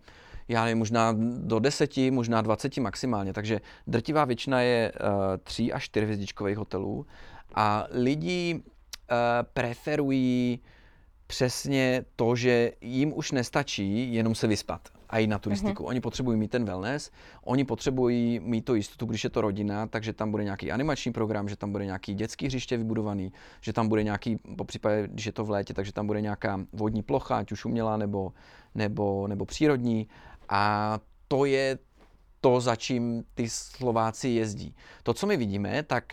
já 0.48 0.64
nevím, 0.64 0.79
možná 0.79 1.16
do 1.38 1.59
deseti, 1.59 2.11
možná 2.11 2.42
dvaceti 2.42 2.81
maximálně, 2.81 3.33
takže 3.33 3.61
drtivá 3.87 4.24
většina 4.24 4.61
je 4.61 4.92
uh, 4.92 5.09
tří 5.44 5.72
až 5.72 5.85
čtyřhvězdičkových 5.85 6.57
hotelů 6.57 7.07
a 7.55 7.87
lidi 7.90 8.55
uh, 8.55 8.62
preferují 9.53 10.61
přesně 11.26 12.05
to, 12.16 12.37
že 12.37 12.72
jim 12.81 13.12
už 13.16 13.33
nestačí 13.33 14.14
jenom 14.14 14.35
se 14.35 14.46
vyspat 14.46 14.88
a 15.11 15.18
jít 15.18 15.27
na 15.27 15.38
turistiku. 15.38 15.83
Mm-hmm. 15.83 15.88
Oni 15.88 16.01
potřebují 16.01 16.38
mít 16.38 16.51
ten 16.51 16.64
wellness, 16.64 17.11
oni 17.44 17.64
potřebují 17.64 18.40
mít 18.40 18.64
to 18.64 18.75
jistotu, 18.75 19.07
když 19.07 19.25
je 19.25 19.31
to 19.31 19.40
rodina, 19.40 19.87
takže 19.87 20.12
tam 20.12 20.31
bude 20.31 20.44
nějaký 20.44 20.73
animační 20.73 21.12
program, 21.12 21.49
že 21.49 21.57
tam 21.57 21.73
bude 21.73 21.85
nějaký 21.85 22.14
dětský 22.14 22.46
hřiště 22.46 22.77
vybudovaný, 22.77 23.33
že 23.61 23.73
tam 23.73 23.88
bude 23.88 24.03
nějaký, 24.03 24.37
po 24.57 24.64
případě, 24.64 25.09
když 25.09 25.27
je 25.27 25.33
to 25.33 25.44
v 25.44 25.51
létě, 25.51 25.75
takže 25.75 25.92
tam 25.92 26.07
bude 26.07 26.20
nějaká 26.20 26.61
vodní 26.73 27.03
plocha, 27.03 27.37
ať 27.37 27.53
už 27.53 27.64
umělá 27.64 27.96
nebo, 27.96 28.33
nebo, 28.75 29.29
nebo 29.29 29.44
přírodní. 29.44 30.09
A 30.49 30.99
to 31.29 31.44
je 31.44 31.79
to, 32.40 32.61
za 32.61 32.77
čím 32.77 33.25
ty 33.35 33.49
Slováci 33.49 34.29
jezdí. 34.29 34.75
To, 35.03 35.14
co 35.14 35.27
my 35.27 35.37
vidíme, 35.37 35.83
tak 35.83 36.05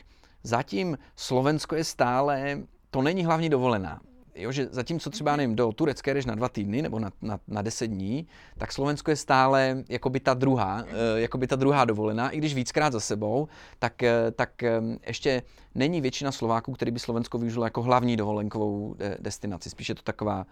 zatím 0.43 0.97
Slovensko 1.15 1.75
je 1.75 1.83
stále, 1.83 2.59
to 2.89 3.01
není 3.01 3.25
hlavní 3.25 3.49
dovolená. 3.49 3.99
Jo, 4.37 4.51
že 4.51 4.67
zatímco 4.71 5.09
třeba 5.09 5.35
nevím, 5.35 5.55
do 5.55 5.71
Turecka 5.71 6.13
jdeš 6.13 6.25
na 6.25 6.35
dva 6.35 6.49
týdny 6.49 6.81
nebo 6.81 6.99
na, 6.99 7.11
na, 7.21 7.39
na 7.47 7.61
deset 7.61 7.87
dní, 7.87 8.27
tak 8.57 8.71
Slovensko 8.71 9.11
je 9.11 9.15
stále 9.15 9.83
jakoby 9.89 10.19
ta 10.19 10.33
druhá, 10.33 10.83
eh, 10.87 11.21
jakoby 11.21 11.47
ta 11.47 11.55
druhá 11.55 11.85
dovolená, 11.85 12.29
i 12.29 12.37
když 12.37 12.53
víckrát 12.53 12.93
za 12.93 12.99
sebou, 12.99 13.47
tak, 13.79 14.03
eh, 14.03 14.31
tak 14.31 14.63
eh, 14.63 14.81
ještě 15.07 15.43
není 15.75 16.01
většina 16.01 16.31
Slováků, 16.31 16.73
který 16.73 16.91
by 16.91 16.99
Slovensko 16.99 17.37
využilo 17.37 17.65
jako 17.65 17.81
hlavní 17.81 18.17
dovolenkovou 18.17 18.95
destinaci. 19.19 19.69
Spíše 19.69 19.91
je 19.91 19.95
to 19.95 20.01
taková, 20.01 20.45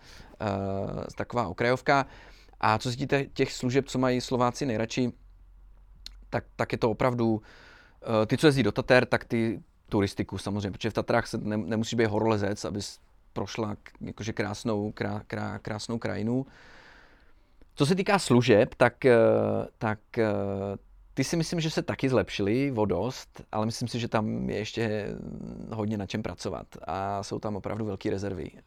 taková 1.16 1.48
okrajovka. 1.48 2.06
A 2.60 2.78
co 2.78 2.92
se 2.92 2.98
týče 2.98 3.26
těch 3.34 3.54
služeb, 3.54 3.88
co 3.88 4.00
mají 4.00 4.22
Slováci 4.22 4.66
nejradši, 4.66 5.12
tak, 6.30 6.44
tak 6.56 6.72
je 6.72 6.78
to 6.78 6.92
opravdu, 6.92 7.42
ty, 8.28 8.38
co 8.38 8.48
jezdí 8.48 8.64
do 8.64 8.72
Tater, 8.72 9.06
tak 9.06 9.26
ty 9.26 9.62
turistiku 9.90 10.38
samozřejmě, 10.38 10.72
protože 10.72 10.90
v 10.90 10.94
Tatrách 10.94 11.28
se 11.28 11.38
ne, 11.38 11.58
nemusí 11.58 11.96
být 11.96 12.06
horolezec, 12.06 12.66
abys 12.66 13.00
prošla 13.36 13.76
jakože 14.02 14.34
krásnou, 14.34 14.92
krá, 14.92 15.22
krá, 15.28 15.60
krásnou 15.60 16.00
krajinu. 16.00 16.46
Co 17.76 17.86
se 17.86 17.96
týká 17.96 18.20
služeb, 18.20 18.76
tak, 18.76 19.06
eh, 19.06 19.18
tak 19.78 20.00
eh, 20.18 20.32
ty 21.14 21.24
si 21.24 21.36
myslím, 21.36 21.60
že 21.60 21.70
se 21.70 21.82
taky 21.84 22.10
zlepšily 22.10 22.72
vodost, 22.72 23.44
ale 23.52 23.66
myslím 23.66 23.88
si, 23.88 24.00
že 24.00 24.08
tam 24.08 24.50
je 24.50 24.58
ještě 24.58 24.84
hodně 25.74 25.98
na 25.98 26.06
čem 26.06 26.24
pracovat. 26.24 26.68
A 26.88 27.24
jsou 27.24 27.40
tam 27.40 27.56
opravdu 27.56 27.86
velké 27.86 28.10
rezervy 28.10 28.52
eh, 28.56 28.62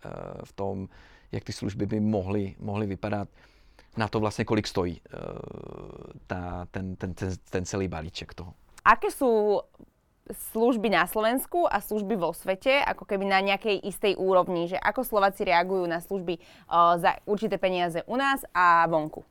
v 0.45 0.53
tom, 0.53 0.89
jak 1.33 1.45
ty 1.45 1.53
služby 1.53 1.87
by 1.87 2.01
mohly, 2.01 2.55
mohly 2.61 2.87
vypadat 2.87 3.29
na 3.97 4.09
to 4.09 4.21
vlastně, 4.21 4.45
kolik 4.45 4.67
stojí 4.67 5.01
ta, 6.27 6.67
ten, 6.71 6.97
ten, 6.97 7.15
ten, 7.15 7.33
ten 7.51 7.65
celý 7.65 7.89
balíček 7.89 8.35
toho. 8.35 8.55
Aké 8.85 9.11
sú 9.11 9.61
služby 10.33 10.91
na 10.91 11.07
Slovensku 11.07 11.65
a 11.65 11.81
služby 11.81 12.17
vo 12.17 12.33
svete, 12.33 12.83
ako 12.85 13.05
keby 13.05 13.25
na 13.25 13.41
nejakej 13.41 13.81
istej 13.85 14.17
úrovni, 14.17 14.69
že 14.69 14.79
ako 14.81 15.05
Slováci 15.05 15.45
reagujú 15.45 15.85
na 15.89 16.01
služby 16.01 16.39
uh, 16.39 16.97
za 17.01 17.17
určité 17.25 17.59
peniaze 17.59 18.03
u 18.07 18.17
nás 18.17 18.45
a 18.55 18.87
vonku? 18.87 19.25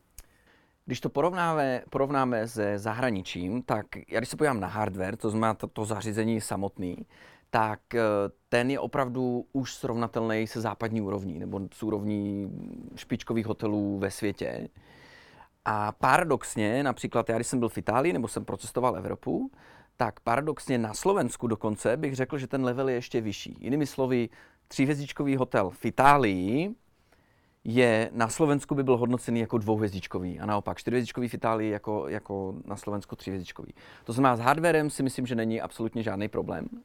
Když 0.86 1.00
to 1.00 1.10
porovnáme, 1.10 1.84
porovnáme 1.90 2.48
se 2.48 2.80
zahraničím, 2.80 3.62
tak 3.62 3.86
já 4.08 4.20
když 4.20 4.30
se 4.30 4.38
podívám 4.38 4.60
na 4.60 4.68
hardware, 4.68 5.18
to 5.18 5.30
znamená 5.30 5.54
to, 5.54 5.68
to 5.68 5.86
zařízení 5.86 6.42
samotný, 6.42 7.06
tak 7.50 7.96
eh, 7.96 8.02
ten 8.50 8.72
je 8.72 8.80
opravdu 8.80 9.46
už 9.54 9.74
srovnatelný 9.74 10.48
se 10.48 10.62
západní 10.62 11.02
úrovní, 11.02 11.40
nebo 11.40 11.62
s 11.74 11.84
úrovní 11.84 12.52
špičkových 12.96 13.46
hotelů 13.46 13.98
ve 14.00 14.12
světě. 14.12 14.70
A 15.66 15.92
paradoxně, 15.92 16.84
například 16.84 17.30
já, 17.30 17.36
když 17.36 17.48
jsem 17.48 17.60
byl 17.60 17.70
v 17.70 17.78
Itálii, 17.78 18.14
nebo 18.14 18.28
jsem 18.28 18.46
procestoval 18.46 18.96
Evropu, 18.96 19.52
tak 19.98 20.20
paradoxně 20.20 20.78
na 20.78 20.94
Slovensku 20.94 21.48
dokonce 21.48 21.98
bych 21.98 22.16
řekl, 22.16 22.38
že 22.38 22.48
ten 22.48 22.64
level 22.64 22.90
je 22.90 22.96
ještě 22.96 23.22
vyšší. 23.22 23.58
Jinými 23.60 23.86
slovy, 23.86 24.30
tříhvězdičkový 24.68 25.36
hotel 25.36 25.70
v 25.70 25.86
Itálii 25.86 26.76
je 27.64 28.10
na 28.14 28.30
Slovensku 28.30 28.76
by 28.76 28.84
byl 28.84 28.98
hodnocený 28.98 29.40
jako 29.40 29.58
dvouhvězdičkový 29.58 30.40
a 30.40 30.46
naopak 30.46 30.78
čtyřhvězdičkový 30.78 31.28
v 31.28 31.34
Itálii 31.34 31.72
jako, 31.72 32.08
jako 32.08 32.56
na 32.66 32.76
Slovensku 32.76 33.16
tříhvězdičkový. 33.16 33.74
To 34.04 34.14
znamená, 34.14 34.36
s 34.36 34.40
hardwarem 34.40 34.90
si 34.90 35.04
myslím, 35.04 35.26
že 35.26 35.36
není 35.36 35.62
absolutně 35.62 36.04
žádný 36.04 36.28
problém, 36.28 36.68
uh, 36.72 36.78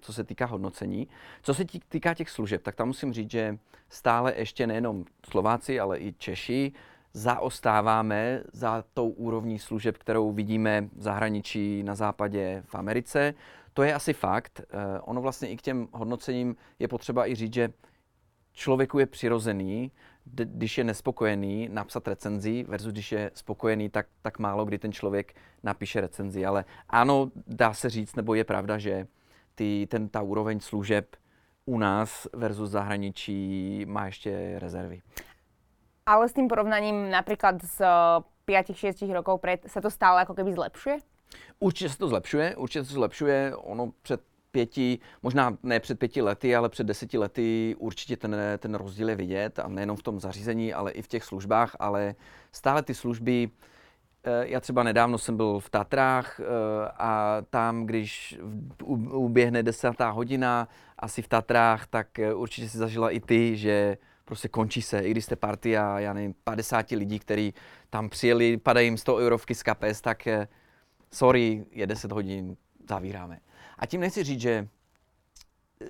co 0.00 0.12
se 0.12 0.24
týká 0.24 0.46
hodnocení. 0.46 1.08
Co 1.42 1.54
se 1.54 1.64
týká 1.88 2.14
těch 2.14 2.30
služeb, 2.30 2.62
tak 2.62 2.74
tam 2.74 2.86
musím 2.86 3.12
říct, 3.12 3.30
že 3.30 3.58
stále 3.88 4.34
ještě 4.36 4.66
nejenom 4.66 5.04
Slováci, 5.30 5.80
ale 5.80 5.98
i 5.98 6.12
Češi 6.12 6.72
zaostáváme 7.12 8.42
za 8.52 8.84
tou 8.94 9.08
úrovní 9.08 9.58
služeb, 9.58 9.98
kterou 9.98 10.32
vidíme 10.32 10.88
v 10.96 11.02
zahraničí, 11.02 11.82
na 11.82 11.94
západě, 11.94 12.62
v 12.66 12.74
Americe. 12.74 13.34
To 13.72 13.82
je 13.82 13.94
asi 13.94 14.12
fakt. 14.12 14.60
Eh, 14.60 15.00
ono 15.00 15.20
vlastně 15.20 15.48
i 15.48 15.56
k 15.56 15.62
těm 15.62 15.88
hodnocením 15.92 16.56
je 16.78 16.88
potřeba 16.88 17.26
i 17.26 17.34
říct, 17.34 17.54
že 17.54 17.72
člověku 18.52 18.98
je 18.98 19.06
přirozený, 19.06 19.90
když 20.24 20.78
je 20.78 20.84
nespokojený, 20.84 21.68
napsat 21.72 22.08
recenzi, 22.08 22.64
versus 22.68 22.92
když 22.92 23.12
je 23.12 23.30
spokojený, 23.34 23.88
tak, 23.88 24.06
tak 24.22 24.38
málo 24.38 24.64
kdy 24.64 24.78
ten 24.78 24.92
člověk 24.92 25.34
napíše 25.62 26.00
recenzi. 26.00 26.46
Ale 26.46 26.64
ano, 26.88 27.30
dá 27.46 27.74
se 27.74 27.90
říct, 27.90 28.16
nebo 28.16 28.34
je 28.34 28.44
pravda, 28.44 28.78
že 28.78 29.06
ty, 29.54 29.86
ten, 29.90 30.08
ta 30.08 30.22
úroveň 30.22 30.60
služeb 30.60 31.16
u 31.64 31.78
nás 31.78 32.28
versus 32.32 32.70
zahraničí 32.70 33.84
má 33.88 34.06
ještě 34.06 34.54
rezervy. 34.58 35.02
Ale 36.06 36.28
s 36.28 36.32
tým 36.32 36.48
porovnaním 36.48 37.10
napríklad 37.10 37.62
z 37.62 37.78
5-6 38.46 39.06
rokov 39.14 39.38
pred 39.38 39.62
sa 39.70 39.78
to 39.78 39.90
stále 39.90 40.22
ako 40.26 40.34
keby 40.34 40.52
zlepšuje? 40.52 40.98
Určitě 41.60 41.88
se 41.90 41.98
to 41.98 42.08
zlepšuje, 42.08 42.56
určitě 42.56 42.84
se 42.84 42.88
to 42.88 42.94
zlepšuje. 42.94 43.56
Ono 43.56 43.92
před 44.02 44.20
pěti, 44.50 44.98
možná 45.22 45.56
ne 45.62 45.80
před 45.80 45.98
pěti 45.98 46.22
lety, 46.22 46.56
ale 46.56 46.68
před 46.68 46.86
deseti 46.86 47.18
lety 47.18 47.76
určitě 47.78 48.16
ten, 48.16 48.36
ten 48.58 48.74
rozdíl 48.74 49.08
je 49.08 49.16
vidět 49.16 49.58
a 49.58 49.68
nejenom 49.68 49.96
v 49.96 50.02
tom 50.02 50.20
zařízení, 50.20 50.74
ale 50.74 50.92
i 50.92 51.02
v 51.02 51.08
těch 51.08 51.24
službách, 51.24 51.76
ale 51.78 52.14
stále 52.52 52.82
ty 52.82 52.94
služby, 52.94 53.50
eh, 54.24 54.48
já 54.48 54.60
třeba 54.60 54.82
nedávno 54.82 55.18
jsem 55.18 55.36
byl 55.36 55.60
v 55.60 55.70
Tatrách 55.70 56.40
eh, 56.40 56.44
a 56.98 57.42
tam, 57.50 57.86
když 57.86 58.38
uběhne 59.10 59.62
desátá 59.62 60.10
hodina 60.10 60.68
asi 60.98 61.22
v 61.22 61.28
Tatrách, 61.28 61.86
tak 61.86 62.18
eh, 62.18 62.34
určitě 62.34 62.68
si 62.68 62.78
zažila 62.78 63.10
i 63.10 63.20
ty, 63.20 63.56
že 63.56 63.96
prostě 64.32 64.48
končí 64.48 64.82
se, 64.82 65.00
i 65.00 65.10
když 65.10 65.24
jste 65.24 65.36
partia, 65.36 65.98
já 65.98 66.12
nevím, 66.12 66.34
50 66.44 66.90
lidí, 66.90 67.18
kteří 67.18 67.54
tam 67.90 68.08
přijeli, 68.08 68.56
padají 68.56 68.86
jim 68.86 68.98
100 68.98 69.16
eurovky 69.16 69.54
z 69.54 69.62
kapes, 69.62 70.00
tak 70.00 70.26
eh, 70.26 70.48
sorry, 71.10 71.64
je 71.70 71.86
10 71.86 72.12
hodin, 72.12 72.56
zavíráme. 72.88 73.38
A 73.78 73.86
tím 73.86 74.00
nechci 74.00 74.24
říct, 74.24 74.40
že 74.40 74.68
eh, 75.82 75.88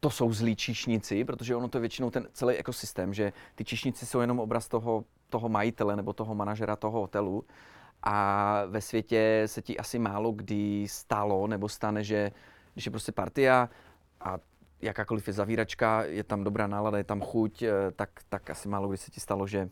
to 0.00 0.10
jsou 0.10 0.32
zlí 0.32 0.56
číšníci, 0.56 1.24
protože 1.24 1.56
ono 1.56 1.68
to 1.68 1.78
je 1.78 1.80
většinou 1.80 2.10
ten 2.10 2.28
celý 2.32 2.54
ekosystém, 2.54 3.14
že 3.14 3.32
ty 3.54 3.64
číšníci 3.64 4.06
jsou 4.06 4.20
jenom 4.20 4.40
obraz 4.40 4.68
toho, 4.68 5.04
toho 5.30 5.48
majitele 5.48 5.96
nebo 5.96 6.12
toho 6.12 6.34
manažera 6.34 6.76
toho 6.76 7.00
hotelu 7.00 7.44
a 8.02 8.62
ve 8.66 8.80
světě 8.80 9.42
se 9.46 9.62
ti 9.62 9.78
asi 9.78 9.98
málo 9.98 10.32
kdy 10.32 10.86
stalo 10.88 11.46
nebo 11.46 11.68
stane, 11.68 12.04
že 12.04 12.32
když 12.74 12.86
je 12.86 12.90
prostě 12.90 13.12
partia 13.12 13.68
a 14.20 14.38
jakákoliv 14.82 15.26
je 15.26 15.32
zavíračka, 15.32 16.04
je 16.04 16.24
tam 16.24 16.44
dobrá 16.44 16.66
nálada, 16.66 16.98
je 16.98 17.04
tam 17.04 17.20
chuť, 17.20 17.62
eh, 17.62 17.72
tak, 17.96 18.10
tak 18.28 18.50
asi 18.50 18.68
málo 18.68 18.88
kdy 18.88 18.96
se 18.96 19.10
ti 19.10 19.20
stalo, 19.20 19.46
že 19.46 19.68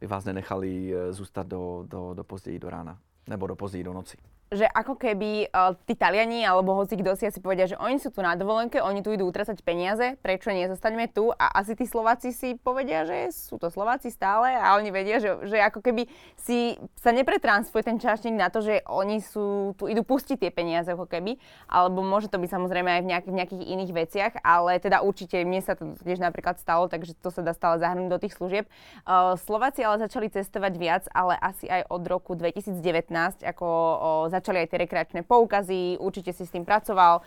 by 0.00 0.06
vás 0.06 0.24
nenechali 0.24 0.94
eh, 0.94 1.12
zůstat 1.12 1.46
do, 1.46 1.84
do, 1.88 2.14
do 2.14 2.24
později 2.24 2.58
do 2.58 2.70
rána 2.70 2.98
nebo 3.28 3.46
do 3.46 3.56
později 3.56 3.84
do 3.84 3.92
noci 3.92 4.16
že 4.54 4.62
ako 4.62 4.94
keby 4.94 5.50
uh, 5.50 5.74
tí 5.90 5.98
Taliani 5.98 6.46
alebo 6.46 6.78
hoci 6.78 6.94
kto 6.94 7.18
si 7.18 7.26
asi 7.26 7.42
povedia, 7.42 7.66
že 7.66 7.74
oni 7.82 7.98
sú 7.98 8.14
tu 8.14 8.22
na 8.22 8.38
dovolenke, 8.38 8.78
oni 8.78 9.02
tu 9.02 9.10
idú 9.10 9.26
utracať 9.26 9.58
peniaze, 9.66 10.14
prečo 10.22 10.54
nie, 10.54 10.70
zostaňme 10.70 11.10
tu 11.10 11.34
a 11.34 11.50
asi 11.58 11.74
tí 11.74 11.82
Slováci 11.82 12.30
si 12.30 12.54
povedia, 12.54 13.02
že 13.02 13.34
sú 13.34 13.58
to 13.58 13.74
Slováci 13.74 14.14
stále 14.14 14.54
a 14.54 14.78
oni 14.78 14.94
vedia, 14.94 15.18
že, 15.18 15.34
že 15.50 15.58
ako 15.58 15.82
keby 15.82 16.06
si 16.38 16.78
sa 16.94 17.10
nepretransfuje 17.10 17.82
ten 17.82 17.98
čašník 17.98 18.38
na 18.38 18.46
to, 18.46 18.62
že 18.62 18.86
oni 18.86 19.18
sú, 19.18 19.74
tu 19.74 19.90
idú 19.90 20.06
pustiť 20.06 20.38
tie 20.38 20.50
peniaze 20.54 20.94
ako 20.94 21.10
keby, 21.10 21.42
alebo 21.66 22.06
môže 22.06 22.30
to 22.30 22.38
byť 22.38 22.50
samozrejme 22.54 22.86
aj 22.86 23.00
v, 23.02 23.06
nejak, 23.10 23.24
v 23.26 23.34
nejakých 23.34 23.62
iných 23.66 23.92
veciach, 23.92 24.32
ale 24.46 24.78
teda 24.78 25.02
určite 25.02 25.42
mne 25.42 25.58
sa 25.58 25.74
to 25.74 25.98
tiež 26.06 26.22
napríklad 26.22 26.62
stalo, 26.62 26.86
takže 26.86 27.18
to 27.18 27.34
sa 27.34 27.42
dá 27.42 27.50
stále 27.50 27.82
zahrnúť 27.82 28.08
do 28.14 28.18
tých 28.22 28.38
služieb. 28.38 28.70
Uh, 29.02 29.34
Slováci 29.42 29.82
ale 29.82 29.98
začali 29.98 30.30
cestovať 30.30 30.72
viac, 30.78 31.02
ale 31.10 31.34
asi 31.42 31.66
aj 31.66 31.90
od 31.90 32.02
roku 32.06 32.38
2019, 32.38 33.42
ako 33.42 33.66
uh, 33.66 34.35
začali 34.36 34.62
aj 34.62 34.68
tie 34.68 34.82
rekreačné 34.84 35.20
poukazy, 35.24 35.96
určite 35.98 36.32
si 36.32 36.44
s 36.44 36.52
tým 36.52 36.64
pracoval, 36.68 37.24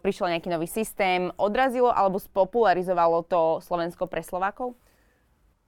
prišiel 0.00 0.32
nejaký 0.32 0.48
nový 0.48 0.66
systém, 0.66 1.28
odrazilo 1.36 1.92
alebo 1.92 2.16
spopularizovalo 2.18 3.22
to 3.28 3.60
Slovensko 3.60 4.08
pre 4.08 4.24
Slovákov? 4.24 4.74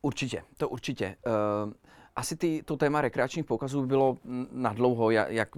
Určitě, 0.03 0.43
to 0.57 0.69
určitě. 0.69 1.17
Asi 2.19 2.37
ty, 2.37 2.63
to 2.65 2.77
téma 2.77 3.01
rekreačních 3.01 3.45
poukazů 3.45 3.81
by 3.81 3.87
bylo 3.87 4.19
na 4.53 4.73
dlouho, 4.73 5.11
jak, 5.11 5.49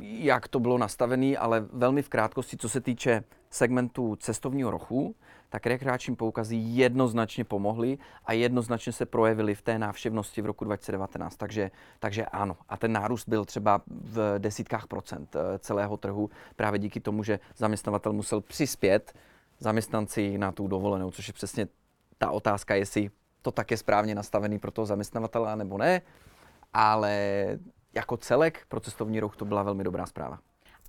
jak 0.00 0.48
to 0.48 0.60
bylo 0.60 0.78
nastavené, 0.78 1.36
ale 1.36 1.60
velmi 1.72 2.02
v 2.02 2.08
krátkosti, 2.08 2.56
co 2.56 2.68
se 2.68 2.80
týče 2.80 3.24
segmentu 3.50 4.16
cestovního 4.16 4.70
rochu, 4.70 5.14
tak 5.48 5.66
rekreační 5.66 6.16
poukazy 6.16 6.56
jednoznačně 6.56 7.44
pomohly 7.44 7.98
a 8.24 8.32
jednoznačně 8.32 8.92
se 8.92 9.06
projevily 9.06 9.54
v 9.54 9.62
té 9.62 9.78
návštěvnosti 9.78 10.42
v 10.42 10.46
roku 10.46 10.64
2019. 10.64 11.36
Takže, 11.36 11.70
takže 11.98 12.26
ano. 12.26 12.56
A 12.68 12.76
ten 12.76 12.92
nárůst 12.92 13.28
byl 13.28 13.44
třeba 13.44 13.82
v 13.86 14.38
desítkách 14.38 14.86
procent 14.86 15.36
eh, 15.36 15.58
celého 15.58 15.96
trhu 15.96 16.30
právě 16.56 16.78
díky 16.78 17.00
tomu, 17.00 17.22
že 17.22 17.40
zaměstnavatel 17.56 18.12
musel 18.12 18.40
přispět 18.40 19.12
zaměstnanci 19.58 20.38
na 20.38 20.52
tu 20.52 20.68
dovolenou, 20.68 21.10
což 21.10 21.28
je 21.28 21.34
přesně 21.34 21.68
ta 22.18 22.30
otázka, 22.30 22.74
jestli 22.74 23.10
to 23.42 23.50
tak 23.50 23.70
je 23.70 23.76
správně 23.76 24.14
nastavený 24.14 24.58
pro 24.58 24.70
toho 24.70 24.86
zaměstnavatele 24.86 25.56
nebo 25.56 25.78
ne, 25.78 26.02
ale 26.72 27.46
jako 27.94 28.16
celek 28.16 28.66
pro 28.68 28.80
cestovní 28.80 29.20
ruch 29.20 29.36
to 29.36 29.44
byla 29.44 29.62
velmi 29.62 29.84
dobrá 29.84 30.06
zpráva 30.06 30.38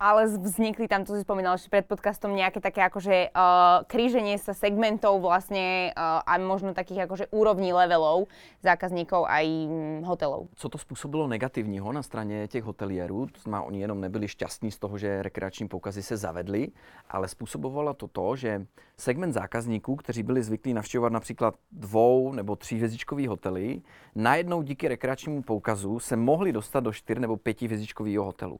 ale 0.02 0.26
vznikli 0.26 0.90
tam, 0.90 1.06
to 1.06 1.14
si 1.14 1.22
spomínal 1.22 1.62
ešte 1.62 1.70
pred 1.70 1.86
podcastom, 1.86 2.34
nejaké 2.34 2.58
také 2.58 2.82
akože 2.82 3.30
uh, 3.30 3.86
kríženie 3.86 4.34
sa 4.42 4.58
segmentov 4.58 5.22
vlastne 5.22 5.94
uh, 5.94 6.26
a 6.26 6.42
možno 6.42 6.74
takých 6.74 7.06
akože 7.06 7.30
úrovní 7.30 7.70
levelov 7.70 8.26
zákazníkov 8.66 9.30
aj 9.30 9.46
um, 9.46 10.02
hotelov. 10.02 10.50
Co 10.58 10.70
to 10.70 10.78
způsobilo 10.78 11.28
negativního 11.28 11.94
na 11.94 12.02
straně 12.02 12.48
těch 12.48 12.64
hotelierů, 12.64 13.28
znamená, 13.44 13.64
oni 13.64 13.82
jenom 13.82 14.02
nebyli 14.02 14.28
šťastní 14.28 14.72
z 14.72 14.80
toho, 14.80 14.98
že 14.98 15.24
rekreační 15.24 15.68
poukazy 15.68 16.04
se 16.04 16.18
zavedly, 16.18 16.68
ale 17.10 17.28
způsobovalo 17.28 17.94
to 17.94 18.08
to, 18.08 18.36
že 18.36 18.66
segment 18.98 19.34
zákazníků, 19.34 19.96
kteří 19.96 20.24
byli 20.24 20.44
zvyklí 20.44 20.74
navštěvovat 20.74 21.14
například 21.14 21.56
dvou 21.72 22.32
nebo 22.32 22.56
tříhvězdičkový 22.56 23.28
hotely, 23.28 23.82
najednou 24.16 24.62
díky 24.62 24.88
rekreačnímu 24.88 25.42
poukazu 25.42 26.00
se 26.00 26.16
mohli 26.16 26.52
dostat 26.52 26.80
do 26.80 26.94
čtyř 26.94 27.18
nebo 27.18 27.38
pěti 27.38 27.66
hvězdičkového 27.66 28.26
hotelu. 28.26 28.60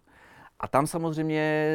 A 0.62 0.68
tam 0.68 0.88
samozřejmě 0.88 1.66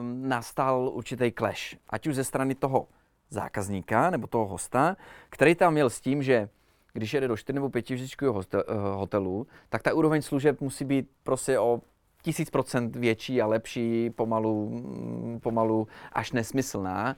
um, 0.00 0.28
nastal 0.28 0.90
určitý 0.92 1.32
clash, 1.38 1.76
ať 1.90 2.06
už 2.06 2.14
ze 2.14 2.24
strany 2.24 2.54
toho 2.54 2.88
zákazníka 3.28 4.10
nebo 4.10 4.26
toho 4.26 4.46
hosta, 4.46 4.96
který 5.28 5.54
tam 5.54 5.72
měl 5.72 5.90
s 5.90 6.00
tím, 6.00 6.22
že 6.22 6.48
když 6.92 7.14
jede 7.14 7.28
do 7.28 7.36
4 7.36 7.54
nebo 7.54 7.70
5 7.70 7.90
hvězdičkového 7.90 8.42
eh, 8.54 8.58
hotelu, 8.94 9.46
tak 9.68 9.82
ta 9.82 9.94
úroveň 9.94 10.22
služeb 10.22 10.60
musí 10.60 10.84
být 10.84 11.10
prostě 11.22 11.58
o 11.58 11.80
tisíc 12.22 12.50
procent 12.50 12.96
větší 12.96 13.42
a 13.42 13.46
lepší, 13.46 14.10
pomalu, 14.10 14.68
mm, 14.70 15.40
pomalu 15.40 15.88
až 16.12 16.32
nesmyslná. 16.32 17.16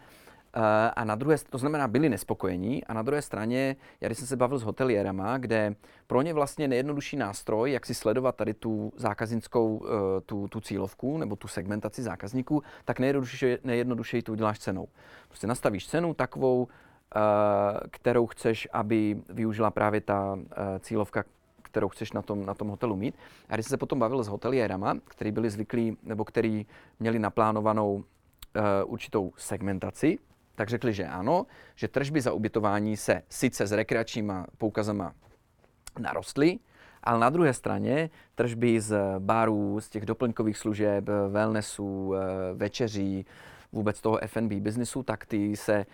Eh, 0.56 0.90
a 0.96 1.04
na 1.04 1.14
druhé, 1.14 1.36
to 1.50 1.58
znamená, 1.58 1.88
byli 1.88 2.08
nespokojení 2.08 2.84
a 2.84 2.94
na 2.94 3.02
druhé 3.02 3.22
straně, 3.22 3.76
já 4.00 4.08
když 4.08 4.18
jsem 4.18 4.26
se 4.26 4.36
bavil 4.36 4.58
s 4.58 4.62
hoteliérama, 4.62 5.38
kde 5.38 5.74
pro 6.06 6.22
ně 6.22 6.34
vlastně 6.34 6.68
nejjednodušší 6.68 7.16
nástroj, 7.16 7.72
jak 7.72 7.86
si 7.86 7.94
sledovat 7.94 8.36
tady 8.36 8.54
tu 8.54 8.92
zákaznickou, 8.96 9.86
eh, 9.86 10.20
tu, 10.20 10.48
tu 10.48 10.60
cílovku 10.60 11.18
nebo 11.18 11.36
tu 11.36 11.48
segmentaci 11.48 12.02
zákazníků, 12.02 12.62
tak 12.84 12.98
nejjednodušeji, 12.98 13.58
nejjednodušeji 13.64 14.22
to 14.22 14.32
uděláš 14.32 14.58
cenou. 14.58 14.88
Prostě 15.28 15.46
nastavíš 15.46 15.86
cenu 15.86 16.14
takovou, 16.14 16.68
eh, 16.68 17.18
kterou 17.90 18.26
chceš, 18.26 18.68
aby 18.72 19.22
využila 19.28 19.70
právě 19.70 20.00
ta 20.00 20.38
cílovka, 20.80 21.24
kterou 21.62 21.88
chceš 21.88 22.12
na 22.12 22.22
tom, 22.22 22.46
na 22.46 22.54
tom 22.54 22.68
hotelu 22.68 22.96
mít. 22.96 23.14
A 23.48 23.54
když 23.54 23.66
jsem 23.66 23.70
se 23.70 23.76
potom 23.76 23.98
bavil 23.98 24.22
s 24.22 24.28
hoteliérama, 24.28 24.94
kteří 25.04 25.32
byli 25.32 25.50
zvyklí, 25.50 25.96
nebo 26.02 26.24
kteří 26.24 26.66
měli 27.00 27.18
naplánovanou 27.18 28.04
určitou 28.86 29.32
segmentaci 29.36 30.18
tak 30.54 30.68
řekli, 30.68 30.92
že 30.92 31.06
ano, 31.06 31.46
že 31.74 31.88
tržby 31.88 32.20
za 32.20 32.32
ubytování 32.32 32.96
se 32.96 33.22
sice 33.28 33.66
s 33.66 33.72
rekreačníma 33.72 34.46
poukazama 34.58 35.12
narostly, 35.98 36.58
ale 37.02 37.20
na 37.20 37.30
druhé 37.30 37.54
straně 37.54 38.10
tržby 38.34 38.80
z 38.80 38.96
barů, 39.18 39.80
z 39.80 39.88
těch 39.88 40.06
doplňkových 40.06 40.58
služeb, 40.58 41.04
wellnessů, 41.28 42.14
eh, 42.14 42.18
večeří, 42.54 43.26
vůbec 43.72 44.00
toho 44.00 44.22
F&B 44.22 44.60
biznisu, 44.60 45.02
tak 45.02 45.26
ty 45.26 45.56
se 45.56 45.86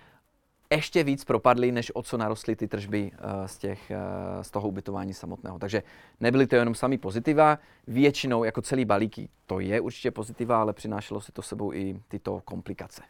ještě 0.70 1.04
víc 1.04 1.24
propadly, 1.24 1.72
než 1.72 1.92
o 1.94 2.02
co 2.02 2.16
narostly 2.16 2.56
ty 2.56 2.68
tržby 2.68 3.12
eh, 3.14 3.48
z, 3.48 3.58
těch, 3.58 3.90
eh, 3.90 4.44
z 4.44 4.50
toho 4.50 4.68
ubytování 4.68 5.14
samotného. 5.14 5.58
Takže 5.58 5.82
nebyly 6.20 6.46
to 6.46 6.56
jenom 6.56 6.74
sami 6.74 6.98
pozitiva, 6.98 7.58
většinou 7.86 8.44
jako 8.44 8.62
celý 8.62 8.84
balíky 8.84 9.28
to 9.46 9.60
je 9.60 9.80
určitě 9.80 10.10
pozitiva, 10.10 10.60
ale 10.60 10.72
přinášelo 10.72 11.20
si 11.20 11.32
to 11.32 11.42
sebou 11.42 11.72
i 11.72 12.00
tyto 12.08 12.42
komplikace. 12.44 13.02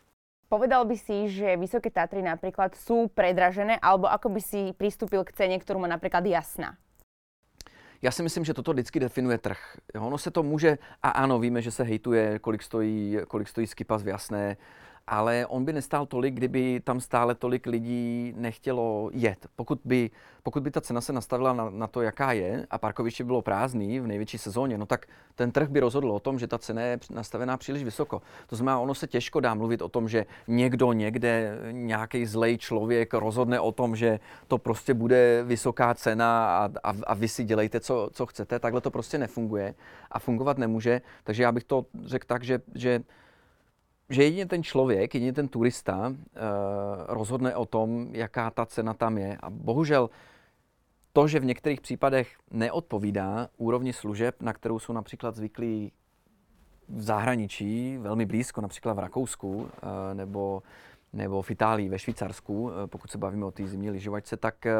Povedal 0.48 0.88
by 0.88 0.96
si, 0.96 1.28
že 1.28 1.61
Vysoké 1.61 1.92
Tatry 1.92 2.24
napríklad 2.24 2.72
sú 2.72 3.12
predražené, 3.12 3.76
alebo 3.84 4.08
ako 4.08 4.32
by 4.32 4.40
si 4.40 4.72
pristúpil 4.72 5.20
k 5.20 5.37
cene, 5.37 5.61
ktorú 5.61 5.84
má 5.84 5.88
napríklad 5.92 6.24
Jasná? 6.24 6.80
Já 8.02 8.11
si 8.11 8.22
myslím, 8.22 8.44
že 8.44 8.54
toto 8.54 8.72
vždycky 8.72 9.00
definuje 9.00 9.38
trh. 9.38 9.58
Ono 10.00 10.18
se 10.18 10.30
to 10.30 10.42
může, 10.42 10.78
a 11.02 11.11
ano, 11.11 11.38
víme, 11.38 11.62
že 11.62 11.70
se 11.70 11.84
hejtuje, 11.84 12.38
kolik 12.38 12.62
stojí, 12.62 13.18
kolik 13.28 13.48
stojí 13.48 13.66
skipas 13.66 14.02
v 14.02 14.08
jasné, 14.08 14.56
ale 15.09 15.47
on 15.47 15.64
by 15.64 15.73
nestál 15.73 16.07
tolik, 16.07 16.35
kdyby 16.35 16.81
tam 16.85 17.01
stále 17.01 17.35
tolik 17.35 17.66
lidí 17.66 18.35
nechtělo 18.37 19.11
jet. 19.12 19.47
Pokud 19.57 19.81
by, 19.85 20.11
pokud 20.42 20.62
by 20.62 20.71
ta 20.71 20.81
cena 20.81 21.01
se 21.01 21.12
nastavila 21.12 21.53
na, 21.53 21.71
na 21.71 21.87
to, 21.87 22.03
jaká 22.03 22.33
je, 22.33 22.66
a 22.71 22.79
parkoviště 22.79 23.25
bylo 23.25 23.42
prázdný 23.42 24.01
v 24.01 24.07
největší 24.07 24.38
sezóně, 24.38 24.79
no 24.79 24.87
tak 24.87 25.07
ten 25.35 25.53
trh 25.53 25.68
by 25.68 25.81
rozhodl 25.81 26.12
o 26.12 26.21
tom, 26.21 26.38
že 26.38 26.47
ta 26.47 26.59
cena 26.59 26.83
je 26.83 26.99
nastavená 27.11 27.57
příliš 27.57 27.85
vysoko. 27.85 28.23
To 28.47 28.57
znamená, 28.57 28.81
ono 28.81 28.94
se 28.94 29.07
těžko 29.07 29.40
dá 29.40 29.55
mluvit 29.55 29.83
o 29.83 29.88
tom, 29.88 30.09
že 30.09 30.27
někdo 30.49 30.92
někde, 30.92 31.59
nějaký 31.71 32.27
zlej 32.27 32.59
člověk 32.59 33.14
rozhodne 33.14 33.61
o 33.61 33.73
tom, 33.73 33.97
že 33.97 34.21
to 34.49 34.59
prostě 34.59 34.94
bude 34.94 35.42
vysoká 35.47 35.94
cena 35.94 36.59
a, 36.59 36.71
a, 36.83 36.94
a 37.07 37.14
vy 37.14 37.29
si 37.29 37.44
dělejte, 37.44 37.81
co, 37.81 38.11
co 38.12 38.27
chcete. 38.27 38.59
Takhle 38.59 38.81
to 38.81 38.90
prostě 38.90 39.18
nefunguje 39.18 39.75
a 40.11 40.18
fungovat 40.18 40.59
nemůže. 40.59 41.01
Takže 41.25 41.42
já 41.42 41.53
bych 41.53 41.64
to 41.64 41.87
řekl 42.05 42.27
tak, 42.27 42.44
že, 42.44 42.61
že 42.75 43.01
že 44.11 44.25
jedině 44.25 44.47
ten 44.47 44.62
člověk, 44.62 45.14
jedině 45.14 45.33
ten 45.33 45.49
turista 45.49 46.09
uh, 46.09 46.14
rozhodne 47.09 47.57
o 47.57 47.66
tom, 47.66 48.09
jaká 48.12 48.51
ta 48.51 48.66
cena 48.66 48.94
tam 48.94 49.18
je. 49.18 49.37
A 49.40 49.51
bohužel 49.51 50.11
to, 51.12 51.29
že 51.29 51.40
v 51.40 51.44
některých 51.44 51.81
případech 51.81 52.37
neodpovídá 52.51 53.49
úrovni 53.57 53.92
služeb, 53.92 54.42
na 54.42 54.53
kterou 54.53 54.79
jsou 54.79 54.92
například 54.92 55.37
zvyklí 55.37 55.92
v 56.88 57.03
zahraničí, 57.03 57.99
velmi 57.99 58.27
blízko, 58.27 58.61
například 58.61 58.92
v 58.92 58.99
Rakousku 58.99 59.57
uh, 59.57 59.68
nebo, 60.14 60.62
nebo 61.12 61.42
v 61.42 61.51
Itálii, 61.51 61.88
ve 61.88 61.99
Švýcarsku, 61.99 62.62
uh, 62.62 62.71
pokud 62.87 63.11
se 63.11 63.18
bavíme 63.18 63.44
o 63.47 63.51
té 63.51 63.66
zimní 63.66 63.90
lyžovačce, 63.90 64.37
tak 64.37 64.55
uh, 64.66 64.73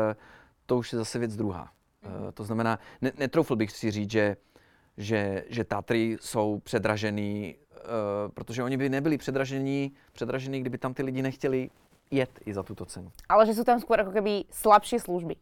to 0.67 0.79
už 0.79 0.93
je 0.93 0.99
zase 0.99 1.19
věc 1.19 1.37
druhá. 1.37 1.63
Uh, 2.07 2.33
to 2.35 2.45
znamená, 2.45 2.79
ne, 3.01 3.13
netroufl 3.19 3.57
bych 3.57 3.71
si 3.71 3.91
říct, 3.91 4.11
že, 4.11 4.37
že, 4.99 5.45
že 5.49 5.65
Tatry 5.65 6.17
jsou 6.21 6.59
předražený 6.59 7.55
uh, 7.55 8.33
protože 8.35 8.63
oni 8.63 8.77
by 8.77 8.89
nebyli 8.89 9.19
předražení, 9.19 9.93
předražení, 10.13 10.61
kdyby 10.61 10.79
tam 10.79 10.95
ty 10.95 11.03
lidi 11.03 11.23
nechtěli 11.23 11.71
jet 12.11 12.39
i 12.47 12.55
za 12.55 12.63
tuto 12.63 12.85
cenu. 12.85 13.13
Ale 13.29 13.47
že 13.47 13.55
jsou 13.55 13.65
tam 13.65 13.79
skôr 13.81 13.99
jako 13.99 14.11
keby 14.11 14.45
slabší 14.51 14.99
služby. 14.99 15.37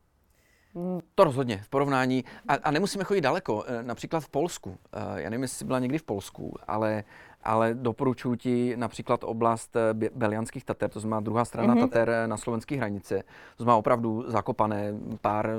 To 1.15 1.25
rozhodně, 1.25 1.61
v 1.65 1.69
porovnání. 1.69 2.25
A, 2.49 2.55
a 2.55 2.71
nemusíme 2.71 3.05
chodit 3.05 3.21
daleko. 3.21 3.65
Eh, 3.67 3.83
například 3.83 4.21
v 4.21 4.29
Polsku. 4.29 4.79
Eh, 4.93 5.23
já 5.23 5.31
nevím, 5.31 5.43
jestli 5.43 5.59
jsi 5.59 5.65
byla 5.65 5.79
někdy 5.79 5.99
v 5.99 6.03
Polsku, 6.03 6.55
ale, 6.69 7.05
ale 7.43 7.75
doporučuji 7.75 8.37
ti 8.37 8.77
například 8.77 9.25
oblast 9.25 9.77
Belianských 10.15 10.65
Tater, 10.65 10.91
to 10.91 11.01
znamená 11.01 11.21
druhá 11.21 11.45
strana 11.45 11.75
mm-hmm. 11.75 11.81
Tater 11.81 12.13
na 12.27 12.37
slovenské 12.37 12.77
hranice. 12.77 13.23
To 13.57 13.63
znamená 13.63 13.77
opravdu 13.77 14.25
zakopané 14.27 14.95
pár, 15.21 15.51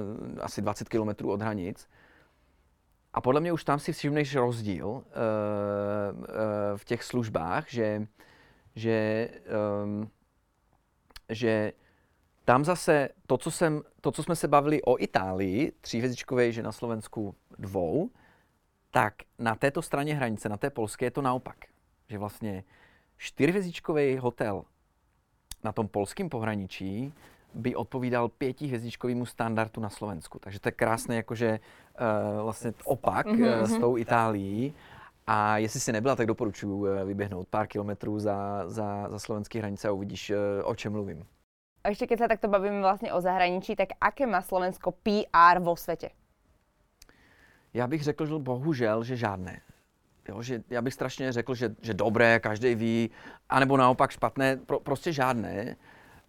asi 0.41 0.61
20 0.61 0.89
kilometrů 0.89 1.31
od 1.31 1.41
hranic. 1.41 1.87
A 3.17 3.21
podle 3.21 3.41
mě 3.41 3.53
už 3.53 3.63
tam 3.63 3.79
si 3.79 3.93
všimneš 3.93 4.35
rozdíl 4.35 4.87
uh, 4.87 5.01
uh, 5.01 5.03
v 6.75 6.85
těch 6.85 7.03
službách, 7.03 7.69
že, 7.69 8.07
že, 8.75 9.29
um, 9.83 10.11
že 11.29 11.73
tam 12.45 12.65
zase 12.65 13.09
to 13.27 13.37
co, 13.37 13.51
jsem, 13.51 13.81
to, 14.01 14.11
co 14.11 14.23
jsme 14.23 14.35
se 14.35 14.47
bavili 14.47 14.81
o 14.81 15.03
Itálii, 15.03 15.71
tříhvězdičkové, 15.81 16.51
že 16.51 16.63
na 16.63 16.71
Slovensku 16.71 17.35
dvou, 17.59 18.09
tak 18.91 19.13
na 19.39 19.55
této 19.55 19.81
straně 19.81 20.15
hranice, 20.15 20.49
na 20.49 20.57
té 20.57 20.69
polské, 20.69 21.05
je 21.05 21.11
to 21.11 21.21
naopak. 21.21 21.57
Že 22.09 22.17
vlastně 22.17 22.63
čtyřhvězdičkový 23.17 24.17
hotel 24.17 24.63
na 25.63 25.71
tom 25.71 25.87
polském 25.87 26.29
pohraničí 26.29 27.13
by 27.57 27.75
odpovídal 27.75 28.29
pětihvězdičkovému 28.29 29.25
standardu 29.25 29.81
na 29.81 29.89
Slovensku. 29.89 30.39
Takže 30.39 30.59
to 30.59 30.67
je 30.67 30.71
krásné 30.71 31.15
jakože 31.15 31.59
uh, 31.59 32.43
vlastně 32.43 32.73
opak 32.83 33.27
mm-hmm. 33.27 33.63
s 33.63 33.79
tou 33.79 33.97
Itálií. 33.97 34.73
A 35.27 35.57
jestli 35.57 35.79
si 35.79 35.91
nebyla, 35.91 36.15
tak 36.15 36.27
doporučuji 36.27 36.73
uh, 36.73 36.87
vyběhnout 37.03 37.47
pár 37.47 37.67
kilometrů 37.67 38.19
za, 38.19 38.63
za, 38.67 39.07
za 39.09 39.19
slovenské 39.19 39.59
hranice 39.59 39.87
a 39.87 39.91
uvidíš, 39.91 40.31
o 40.63 40.75
čem 40.75 40.91
mluvím. 40.91 41.25
A 41.87 41.95
ešte 41.95 42.11
keď 42.11 42.17
sa 42.19 42.27
takto 42.27 42.51
bavíme 42.51 42.83
vlastne 42.83 43.15
o 43.15 43.23
zahraničí, 43.23 43.71
tak 43.79 43.95
aké 44.03 44.27
má 44.27 44.43
Slovensko 44.43 44.91
PR 44.91 45.63
vo 45.63 45.79
svete? 45.79 46.11
Já 47.73 47.87
bych 47.87 48.03
řekl, 48.03 48.25
že 48.25 48.33
bohužel, 48.33 49.03
že 49.03 49.15
žádné. 49.15 49.61
Jo, 50.27 50.41
že 50.41 50.63
já 50.69 50.81
bych 50.81 50.93
strašně 50.93 51.31
řekl, 51.31 51.55
že, 51.55 51.75
že 51.81 51.93
dobré, 51.93 52.39
každý 52.39 52.75
ví, 52.75 53.09
anebo 53.49 53.77
naopak 53.77 54.11
špatné, 54.11 54.57
pro, 54.57 54.79
prostě 54.79 55.13
žádné. 55.13 55.75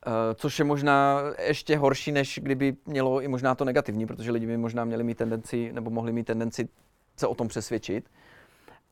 Eh, 0.08 0.34
což 0.34 0.58
je 0.58 0.64
možná 0.64 1.20
ještě 1.46 1.76
horší, 1.76 2.12
než 2.12 2.40
kdyby 2.42 2.76
mělo 2.86 3.22
i 3.22 3.28
možná 3.28 3.54
to 3.54 3.64
negativní, 3.64 4.06
protože 4.06 4.30
lidi 4.30 4.46
by 4.46 4.56
možná 4.56 4.84
měli 4.84 5.04
mít 5.04 5.18
tendenci, 5.18 5.72
nebo 5.72 5.90
mohli 5.90 6.12
mít 6.12 6.24
tendenci 6.24 6.68
se 7.16 7.26
o 7.26 7.34
tom 7.34 7.48
přesvědčit. 7.48 8.10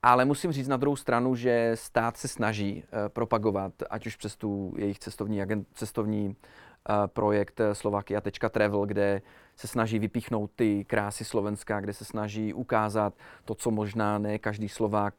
Ale 0.02 0.24
musím 0.24 0.52
říct 0.52 0.68
na 0.68 0.76
druhou 0.76 0.96
stranu, 0.96 1.34
že 1.34 1.72
stát 1.74 2.16
se 2.16 2.28
snaží 2.28 2.82
uh, 2.82 3.08
propagovat, 3.08 3.72
ať 3.90 4.06
už 4.06 4.16
přes 4.16 4.36
tu 4.36 4.74
jejich 4.78 4.98
cestovní, 4.98 5.42
agent, 5.42 5.68
cestovní 5.74 6.28
uh, 6.28 6.34
projekt 7.06 7.60
Slovakia.travel, 7.72 8.86
kde 8.86 9.22
se 9.56 9.66
snaží 9.68 9.98
vypíchnout 9.98 10.50
ty 10.56 10.84
krásy 10.84 11.24
Slovenska, 11.24 11.80
kde 11.80 11.92
se 11.92 12.04
snaží 12.04 12.54
ukázat 12.54 13.14
to, 13.44 13.54
co 13.54 13.70
možná 13.70 14.18
ne 14.18 14.38
každý 14.38 14.68
Slovák 14.68 15.14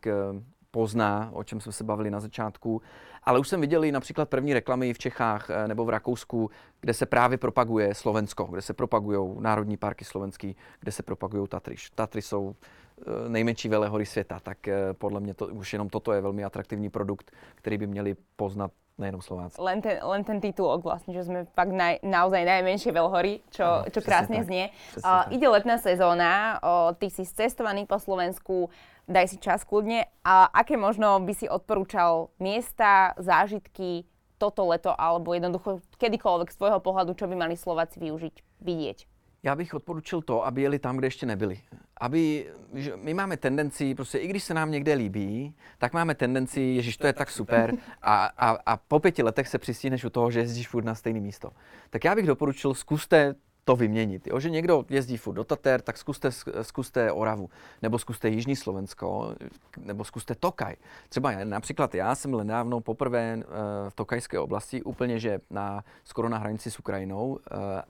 pozná, 0.71 1.29
o 1.33 1.43
čem 1.43 1.61
jsme 1.61 1.71
se 1.71 1.83
bavili 1.83 2.11
na 2.11 2.19
začátku. 2.19 2.81
Ale 3.27 3.39
už 3.39 3.47
jsem 3.47 3.61
viděl 3.61 3.85
i 3.85 3.91
například 3.91 4.29
první 4.29 4.53
reklamy 4.53 4.93
v 4.93 4.97
Čechách 4.97 5.49
eh, 5.49 5.67
nebo 5.67 5.85
v 5.85 5.89
Rakousku, 5.89 6.49
kde 6.81 6.93
se 6.93 7.05
právě 7.05 7.37
propaguje 7.37 7.95
Slovensko, 7.95 8.43
kde 8.43 8.61
se 8.61 8.73
propagují 8.73 9.35
národní 9.39 9.77
parky 9.77 10.05
slovenský, 10.05 10.55
kde 10.79 10.91
se 10.91 11.03
propagují 11.03 11.47
Tatry. 11.47 11.75
Tatry 11.95 12.21
jsou 12.21 12.55
eh, 12.55 13.29
nejmenší 13.29 13.69
velehory 13.69 14.05
světa, 14.05 14.39
tak 14.39 14.67
eh, 14.67 14.93
podle 14.93 15.19
mě 15.19 15.33
to, 15.33 15.47
už 15.47 15.73
jenom 15.73 15.89
toto 15.89 16.13
je 16.13 16.21
velmi 16.21 16.43
atraktivní 16.43 16.89
produkt, 16.89 17.31
který 17.55 17.77
by 17.77 17.87
měli 17.87 18.15
poznat 18.35 18.71
nejenom 18.97 19.21
Slováci. 19.21 19.61
Len 19.61 19.81
ten, 19.81 19.99
len 20.01 20.23
ten 20.23 20.41
titulok 20.41 20.81
vlastne, 20.81 21.13
že 21.13 21.21
sme 21.21 21.45
fakt 21.53 21.69
naj, 21.69 22.01
naozaj 22.01 22.41
najmenšie 22.41 22.89
veľhory, 22.89 23.45
čo, 23.53 23.85
no, 23.85 23.93
čo 23.93 24.01
krásne 24.01 24.41
tak. 24.41 24.47
znie. 24.49 24.65
Uh, 24.97 25.29
ide 25.29 25.45
letná 25.45 25.77
sezóna, 25.77 26.57
uh, 26.57 26.97
ty 26.97 27.13
si 27.13 27.21
cestovaný 27.21 27.85
po 27.85 28.01
Slovensku, 28.01 28.73
daj 29.07 29.27
si 29.31 29.37
čas 29.39 29.63
kľudne. 29.63 30.05
A 30.21 30.51
aké 30.51 30.77
možno 30.77 31.17
by 31.23 31.33
si 31.33 31.47
odporúčal 31.49 32.29
miesta, 32.37 33.15
zážitky 33.17 34.05
toto 34.37 34.69
leto, 34.69 34.93
alebo 34.93 35.33
jednoducho 35.33 35.81
kedykoľvek 35.97 36.53
z 36.53 36.59
tvojho 36.61 36.79
pohľadu, 36.83 37.17
čo 37.17 37.25
by 37.25 37.35
mali 37.35 37.57
Slováci 37.57 37.97
využiť, 37.97 38.35
vidieť? 38.61 38.99
Já 39.43 39.55
bych 39.55 39.73
odporučil 39.73 40.21
to, 40.21 40.45
aby 40.45 40.61
jeli 40.61 40.79
tam, 40.79 40.97
kde 40.97 41.07
ještě 41.07 41.25
nebyli. 41.25 41.59
Aby, 41.97 42.51
že 42.73 42.97
my 42.97 43.13
máme 43.13 43.37
tendenci, 43.37 43.95
prostě 43.95 44.17
i 44.17 44.27
když 44.27 44.43
se 44.43 44.53
nám 44.53 44.71
někde 44.71 44.93
líbí, 44.93 45.55
tak 45.77 45.93
máme 45.93 46.15
tendenci, 46.15 46.61
ježiš, 46.61 46.97
to 46.97 47.07
je 47.07 47.13
tak 47.13 47.31
super 47.31 47.73
a, 48.01 48.25
a, 48.25 48.57
a 48.65 48.77
po 48.77 48.99
pěti 48.99 49.23
letech 49.23 49.47
se 49.47 49.57
přistihneš 49.57 50.03
u 50.03 50.09
toho, 50.09 50.31
že 50.31 50.39
jezdíš 50.39 50.67
furt 50.67 50.85
na 50.85 50.95
stejné 50.95 51.19
místo. 51.19 51.49
Tak 51.89 52.03
já 52.03 52.15
bych 52.15 52.27
doporučil, 52.27 52.73
zkuste 52.73 53.35
to 53.67 53.75
vyměnit. 53.75 54.27
Jo? 54.27 54.39
Že 54.39 54.49
někdo 54.49 54.85
jezdí 54.89 55.17
furt 55.17 55.33
do 55.33 55.43
Tater, 55.43 55.81
tak 55.81 55.97
zkuste, 55.97 56.29
zkuste 56.61 57.11
Oravu, 57.11 57.49
nebo 57.81 57.99
zkuste 57.99 58.29
Jižní 58.29 58.55
Slovensko, 58.55 59.35
nebo 59.77 60.03
zkuste 60.03 60.35
Tokaj. 60.35 60.75
Třeba 61.09 61.43
například 61.43 61.95
já 61.95 62.15
jsem 62.15 62.31
nedávno 62.31 62.81
poprvé 62.81 63.43
v 63.89 63.95
Tokajské 63.95 64.39
oblasti, 64.39 64.83
úplně 64.83 65.19
že 65.19 65.39
na, 65.49 65.83
skoro 66.03 66.29
na 66.29 66.37
hranici 66.37 66.71
s 66.71 66.79
Ukrajinou 66.79 67.39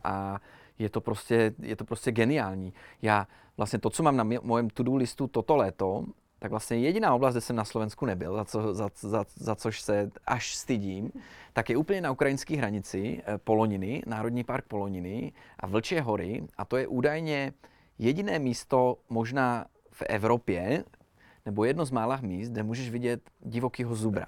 a 0.04 0.40
je 0.80 0.90
to 0.90 1.02
prostě, 1.02 1.54
je 1.60 1.76
to 1.76 1.86
prostě 1.86 2.12
geniální. 2.12 2.74
Já 3.02 3.28
vlastně 3.58 3.80
to, 3.80 3.90
co 3.90 4.04
mám 4.04 4.18
na 4.18 4.24
mojem 4.42 4.70
to-do 4.70 4.96
listu 4.96 5.28
toto 5.28 5.56
léto, 5.56 6.06
tak 6.40 6.52
vlastně 6.52 6.78
jediná 6.78 7.16
oblast, 7.16 7.34
kde 7.34 7.42
jsem 7.42 7.56
na 7.56 7.66
Slovensku 7.66 8.06
nebyl, 8.06 8.36
za, 8.36 8.46
co, 8.46 8.74
za, 8.74 8.90
za, 8.96 9.26
za 9.36 9.56
což 9.56 9.82
se 9.82 10.12
až 10.26 10.56
stydím, 10.56 11.12
tak 11.54 11.70
je 11.70 11.78
úplně 11.78 12.02
na 12.02 12.12
ukrajinské 12.12 12.58
hranici 12.58 13.22
eh, 13.26 13.38
Poloniny, 13.38 14.04
Národní 14.06 14.44
park 14.44 14.66
Poloniny 14.68 15.34
a 15.60 15.68
Vlčie 15.68 16.02
hory. 16.02 16.44
A 16.58 16.66
to 16.66 16.78
je 16.78 16.88
údajně 16.88 17.54
jediné 18.00 18.40
místo 18.40 18.98
možná 19.10 19.66
v 19.92 20.02
Evropě, 20.10 20.84
nebo 21.46 21.66
jedno 21.66 21.86
z 21.86 21.92
mála 21.92 22.20
míst, 22.22 22.50
kde 22.50 22.64
můžeš 22.64 22.90
vidět 22.90 23.22
divokýho 23.40 23.96
zubra. 23.96 24.26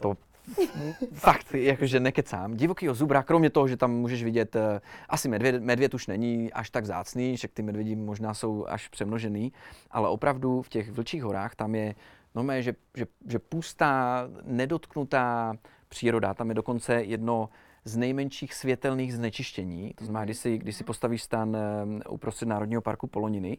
To 0.00 0.16
Fakt, 1.12 1.54
jakože 1.54 2.00
nekecám. 2.00 2.56
Divokýho 2.56 2.94
zubra, 2.94 3.22
kromě 3.22 3.50
toho, 3.50 3.68
že 3.68 3.76
tam 3.76 3.92
můžeš 3.92 4.24
vidět, 4.24 4.56
uh, 4.56 4.62
asi 5.08 5.28
medvěd, 5.28 5.62
medvěd 5.62 5.94
už 5.94 6.06
není 6.06 6.52
až 6.52 6.70
tak 6.70 6.86
zácný, 6.86 7.36
že 7.36 7.48
ty 7.48 7.62
medvědi 7.62 7.96
možná 7.96 8.34
jsou 8.34 8.66
až 8.68 8.88
přemnožený, 8.88 9.52
ale 9.90 10.08
opravdu 10.08 10.62
v 10.62 10.68
těch 10.68 10.90
vlčích 10.90 11.22
horách 11.22 11.54
tam 11.54 11.74
je 11.74 11.94
no 12.34 12.44
že, 12.60 12.74
že, 12.96 13.06
že 13.28 13.38
pustá, 13.38 14.28
nedotknutá 14.44 15.54
příroda. 15.88 16.34
Tam 16.34 16.48
je 16.48 16.54
dokonce 16.54 16.94
jedno 16.94 17.48
z 17.84 17.96
nejmenších 17.96 18.54
světelných 18.54 19.14
znečištění. 19.14 19.94
To 19.94 20.04
znamená, 20.04 20.24
když 20.24 20.38
si, 20.38 20.58
když 20.58 20.76
si 20.76 20.84
postavíš 20.84 21.22
stan 21.22 21.56
uh, 21.56 22.14
uprostřed 22.14 22.48
Národního 22.48 22.82
parku 22.82 23.06
Poloniny, 23.06 23.58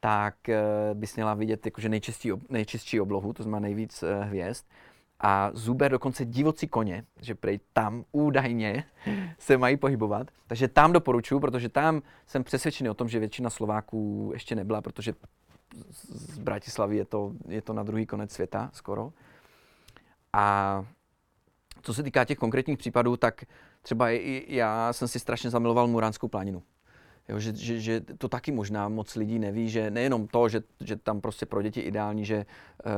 tak 0.00 0.34
uh, 0.48 0.54
bys 0.98 1.16
měla 1.16 1.34
vidět 1.34 1.66
jakože 1.66 1.88
nejčistší, 1.88 2.32
nejčistší 2.48 3.00
oblohu, 3.00 3.32
to 3.32 3.42
znamená 3.42 3.60
nejvíc 3.60 4.04
hvězd 4.22 4.66
a 5.26 5.50
Zuber 5.54 5.90
dokonce 5.90 6.24
divocí 6.24 6.68
koně, 6.68 7.04
že 7.20 7.34
prej 7.34 7.60
tam 7.72 8.04
údajně 8.12 8.84
se 9.38 9.58
mají 9.58 9.76
pohybovat. 9.76 10.30
Takže 10.46 10.68
tam 10.68 10.92
doporučuji, 10.92 11.40
protože 11.40 11.68
tam 11.68 12.02
jsem 12.26 12.44
přesvědčený 12.44 12.90
o 12.90 12.94
tom, 12.94 13.08
že 13.08 13.18
většina 13.18 13.50
Slováků 13.50 14.30
ještě 14.34 14.54
nebyla, 14.54 14.82
protože 14.82 15.12
z 16.08 16.38
Bratislavy 16.38 16.96
je 16.96 17.04
to, 17.04 17.32
je 17.48 17.62
to 17.62 17.72
na 17.72 17.82
druhý 17.82 18.06
konec 18.06 18.32
světa 18.32 18.70
skoro. 18.72 19.12
A 20.32 20.84
co 21.82 21.94
se 21.94 22.02
týká 22.02 22.24
těch 22.24 22.38
konkrétních 22.38 22.78
případů, 22.78 23.16
tak 23.16 23.44
třeba 23.82 24.10
já 24.48 24.92
jsem 24.92 25.08
si 25.08 25.18
strašně 25.18 25.50
zamiloval 25.50 25.86
Muránskou 25.86 26.28
planinu. 26.28 26.62
Jo, 27.28 27.38
že, 27.38 27.56
že, 27.56 27.80
že 27.80 28.00
to 28.00 28.28
taky 28.28 28.52
možná 28.52 28.88
moc 28.88 29.16
lidí 29.16 29.38
neví, 29.38 29.70
že 29.70 29.90
nejenom 29.90 30.26
to, 30.26 30.48
že, 30.48 30.62
že 30.80 30.96
tam 30.96 31.20
prostě 31.20 31.46
pro 31.46 31.62
děti 31.62 31.80
ideální, 31.80 32.24
že, 32.24 32.46
uh, 32.86 32.92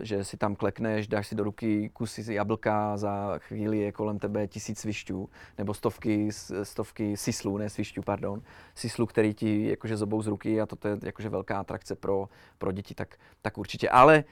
že 0.00 0.24
si 0.24 0.36
tam 0.36 0.56
klekneš, 0.56 1.08
dáš 1.08 1.26
si 1.26 1.34
do 1.34 1.44
ruky 1.44 1.88
kusy 1.88 2.34
jablka, 2.34 2.96
za 2.96 3.38
chvíli 3.38 3.78
je 3.78 3.92
kolem 3.92 4.18
tebe 4.18 4.48
tisíc 4.48 4.80
svišťů, 4.80 5.28
nebo 5.58 5.74
stovky, 5.74 6.28
stovky 6.62 7.16
sislů, 7.16 7.58
ne 7.58 7.70
svišťů, 7.70 8.02
pardon, 8.02 8.42
sislů, 8.74 9.06
který 9.06 9.34
ti 9.34 9.68
jakože 9.68 9.96
zobou 9.96 10.22
z 10.22 10.26
ruky 10.26 10.60
a 10.60 10.66
to 10.66 10.88
je 10.88 10.96
jakože 11.02 11.28
velká 11.28 11.60
atrakce 11.60 11.94
pro, 11.94 12.28
pro 12.58 12.72
děti, 12.72 12.94
tak, 12.94 13.16
tak 13.42 13.58
určitě. 13.58 13.88
Ale 13.88 14.24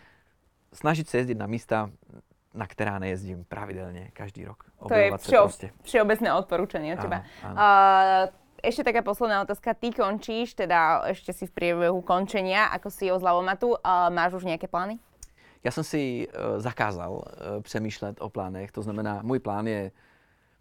snažit 0.72 1.08
se 1.08 1.18
jezdit 1.18 1.38
na 1.38 1.46
místa, 1.46 1.90
na 2.54 2.66
která 2.66 2.98
nejezdím 2.98 3.44
pravidelně 3.44 4.10
každý 4.12 4.44
rok. 4.44 4.64
To 4.88 4.94
je 4.94 5.12
všeo, 5.18 5.42
prostě. 5.42 5.70
všeobecné 5.82 6.34
odporúčanie 6.34 6.94
od 6.94 7.00
teba. 7.00 7.24
Áno, 7.42 7.56
áno. 7.56 7.56
Uh, 8.28 8.47
ešte 8.62 8.84
taká 8.84 9.02
posledná 9.02 9.42
otázka. 9.42 9.74
Ty 9.74 9.90
končíš, 9.92 10.54
teda 10.54 11.06
ešte 11.08 11.32
si 11.32 11.46
v 11.46 11.54
priebehu 11.54 12.00
končenia, 12.02 12.66
ako 12.70 12.88
si 12.90 13.10
o 13.12 13.18
Zlavomatu. 13.18 13.76
Máš 14.10 14.34
už 14.34 14.44
nějaké 14.44 14.68
plány? 14.68 14.98
Já 15.64 15.70
jsem 15.70 15.84
si 15.84 16.28
uh, 16.28 16.60
zakázal 16.60 17.12
uh, 17.12 17.22
přemýšlet 17.62 18.16
o 18.20 18.30
plánech. 18.30 18.72
To 18.72 18.82
znamená, 18.82 19.20
můj 19.22 19.38
plán 19.38 19.66
je 19.66 19.90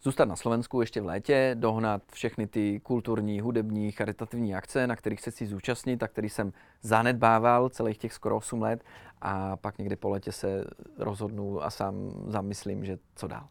zůstat 0.02 0.24
na 0.24 0.36
Slovensku 0.36 0.80
ještě 0.80 1.00
v 1.00 1.06
létě, 1.06 1.56
dohnat 1.58 2.02
všechny 2.12 2.46
ty 2.46 2.80
kulturní, 2.80 3.40
hudební, 3.40 3.92
charitativní 3.92 4.54
akce, 4.54 4.86
na 4.86 4.96
kterých 4.96 5.20
se 5.20 5.30
chci 5.30 5.46
zúčastnit 5.46 6.02
a 6.02 6.08
který 6.08 6.28
jsem 6.28 6.52
zanedbával 6.82 7.68
celých 7.68 7.98
těch 7.98 8.12
skoro 8.12 8.36
8 8.36 8.62
let 8.62 8.84
a 9.20 9.56
pak 9.56 9.78
někdy 9.78 9.96
po 9.96 10.08
letě 10.08 10.32
se 10.32 10.64
rozhodnu 10.98 11.64
a 11.64 11.70
sám 11.70 12.10
zamyslím, 12.26 12.84
že 12.84 12.98
co 13.14 13.28
dál. 13.28 13.48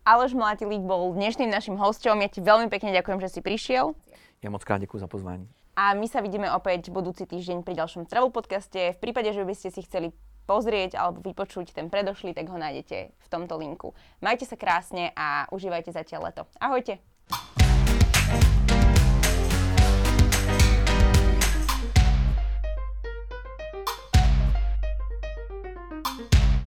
Aleš 0.00 0.32
Mlátilík 0.32 0.80
bol 0.80 1.12
dnešným 1.12 1.52
našim 1.52 1.76
hosťom. 1.76 2.24
Ja 2.24 2.28
ti 2.32 2.40
veľmi 2.40 2.72
pekne 2.72 2.96
ďakujem, 2.96 3.20
že 3.20 3.28
si 3.28 3.40
prišiel. 3.44 3.92
Ja 4.40 4.48
moc 4.48 4.64
krát 4.64 4.80
ďakujem 4.80 5.04
za 5.04 5.10
pozvání. 5.12 5.44
A 5.76 5.92
my 5.92 6.08
sa 6.08 6.24
vidíme 6.24 6.48
opäť 6.48 6.88
budúci 6.88 7.28
týždeň 7.28 7.60
pri 7.60 7.76
ďalšom 7.76 8.08
Travel 8.08 8.32
podcaste. 8.32 8.96
V 8.96 8.98
prípade, 8.98 9.28
že 9.36 9.44
by 9.44 9.52
ste 9.52 9.68
si 9.68 9.84
chceli 9.84 10.16
pozrieť 10.48 10.96
alebo 10.96 11.20
vypočuť 11.20 11.76
ten 11.76 11.92
predošlý, 11.92 12.32
tak 12.32 12.48
ho 12.48 12.56
nájdete 12.56 13.12
v 13.12 13.28
tomto 13.28 13.60
linku. 13.60 13.92
Majte 14.24 14.48
sa 14.48 14.56
krásne 14.56 15.12
a 15.12 15.44
užívajte 15.52 15.92
zatiaľ 15.92 16.32
leto. 16.32 16.42
Ahojte. 16.56 16.98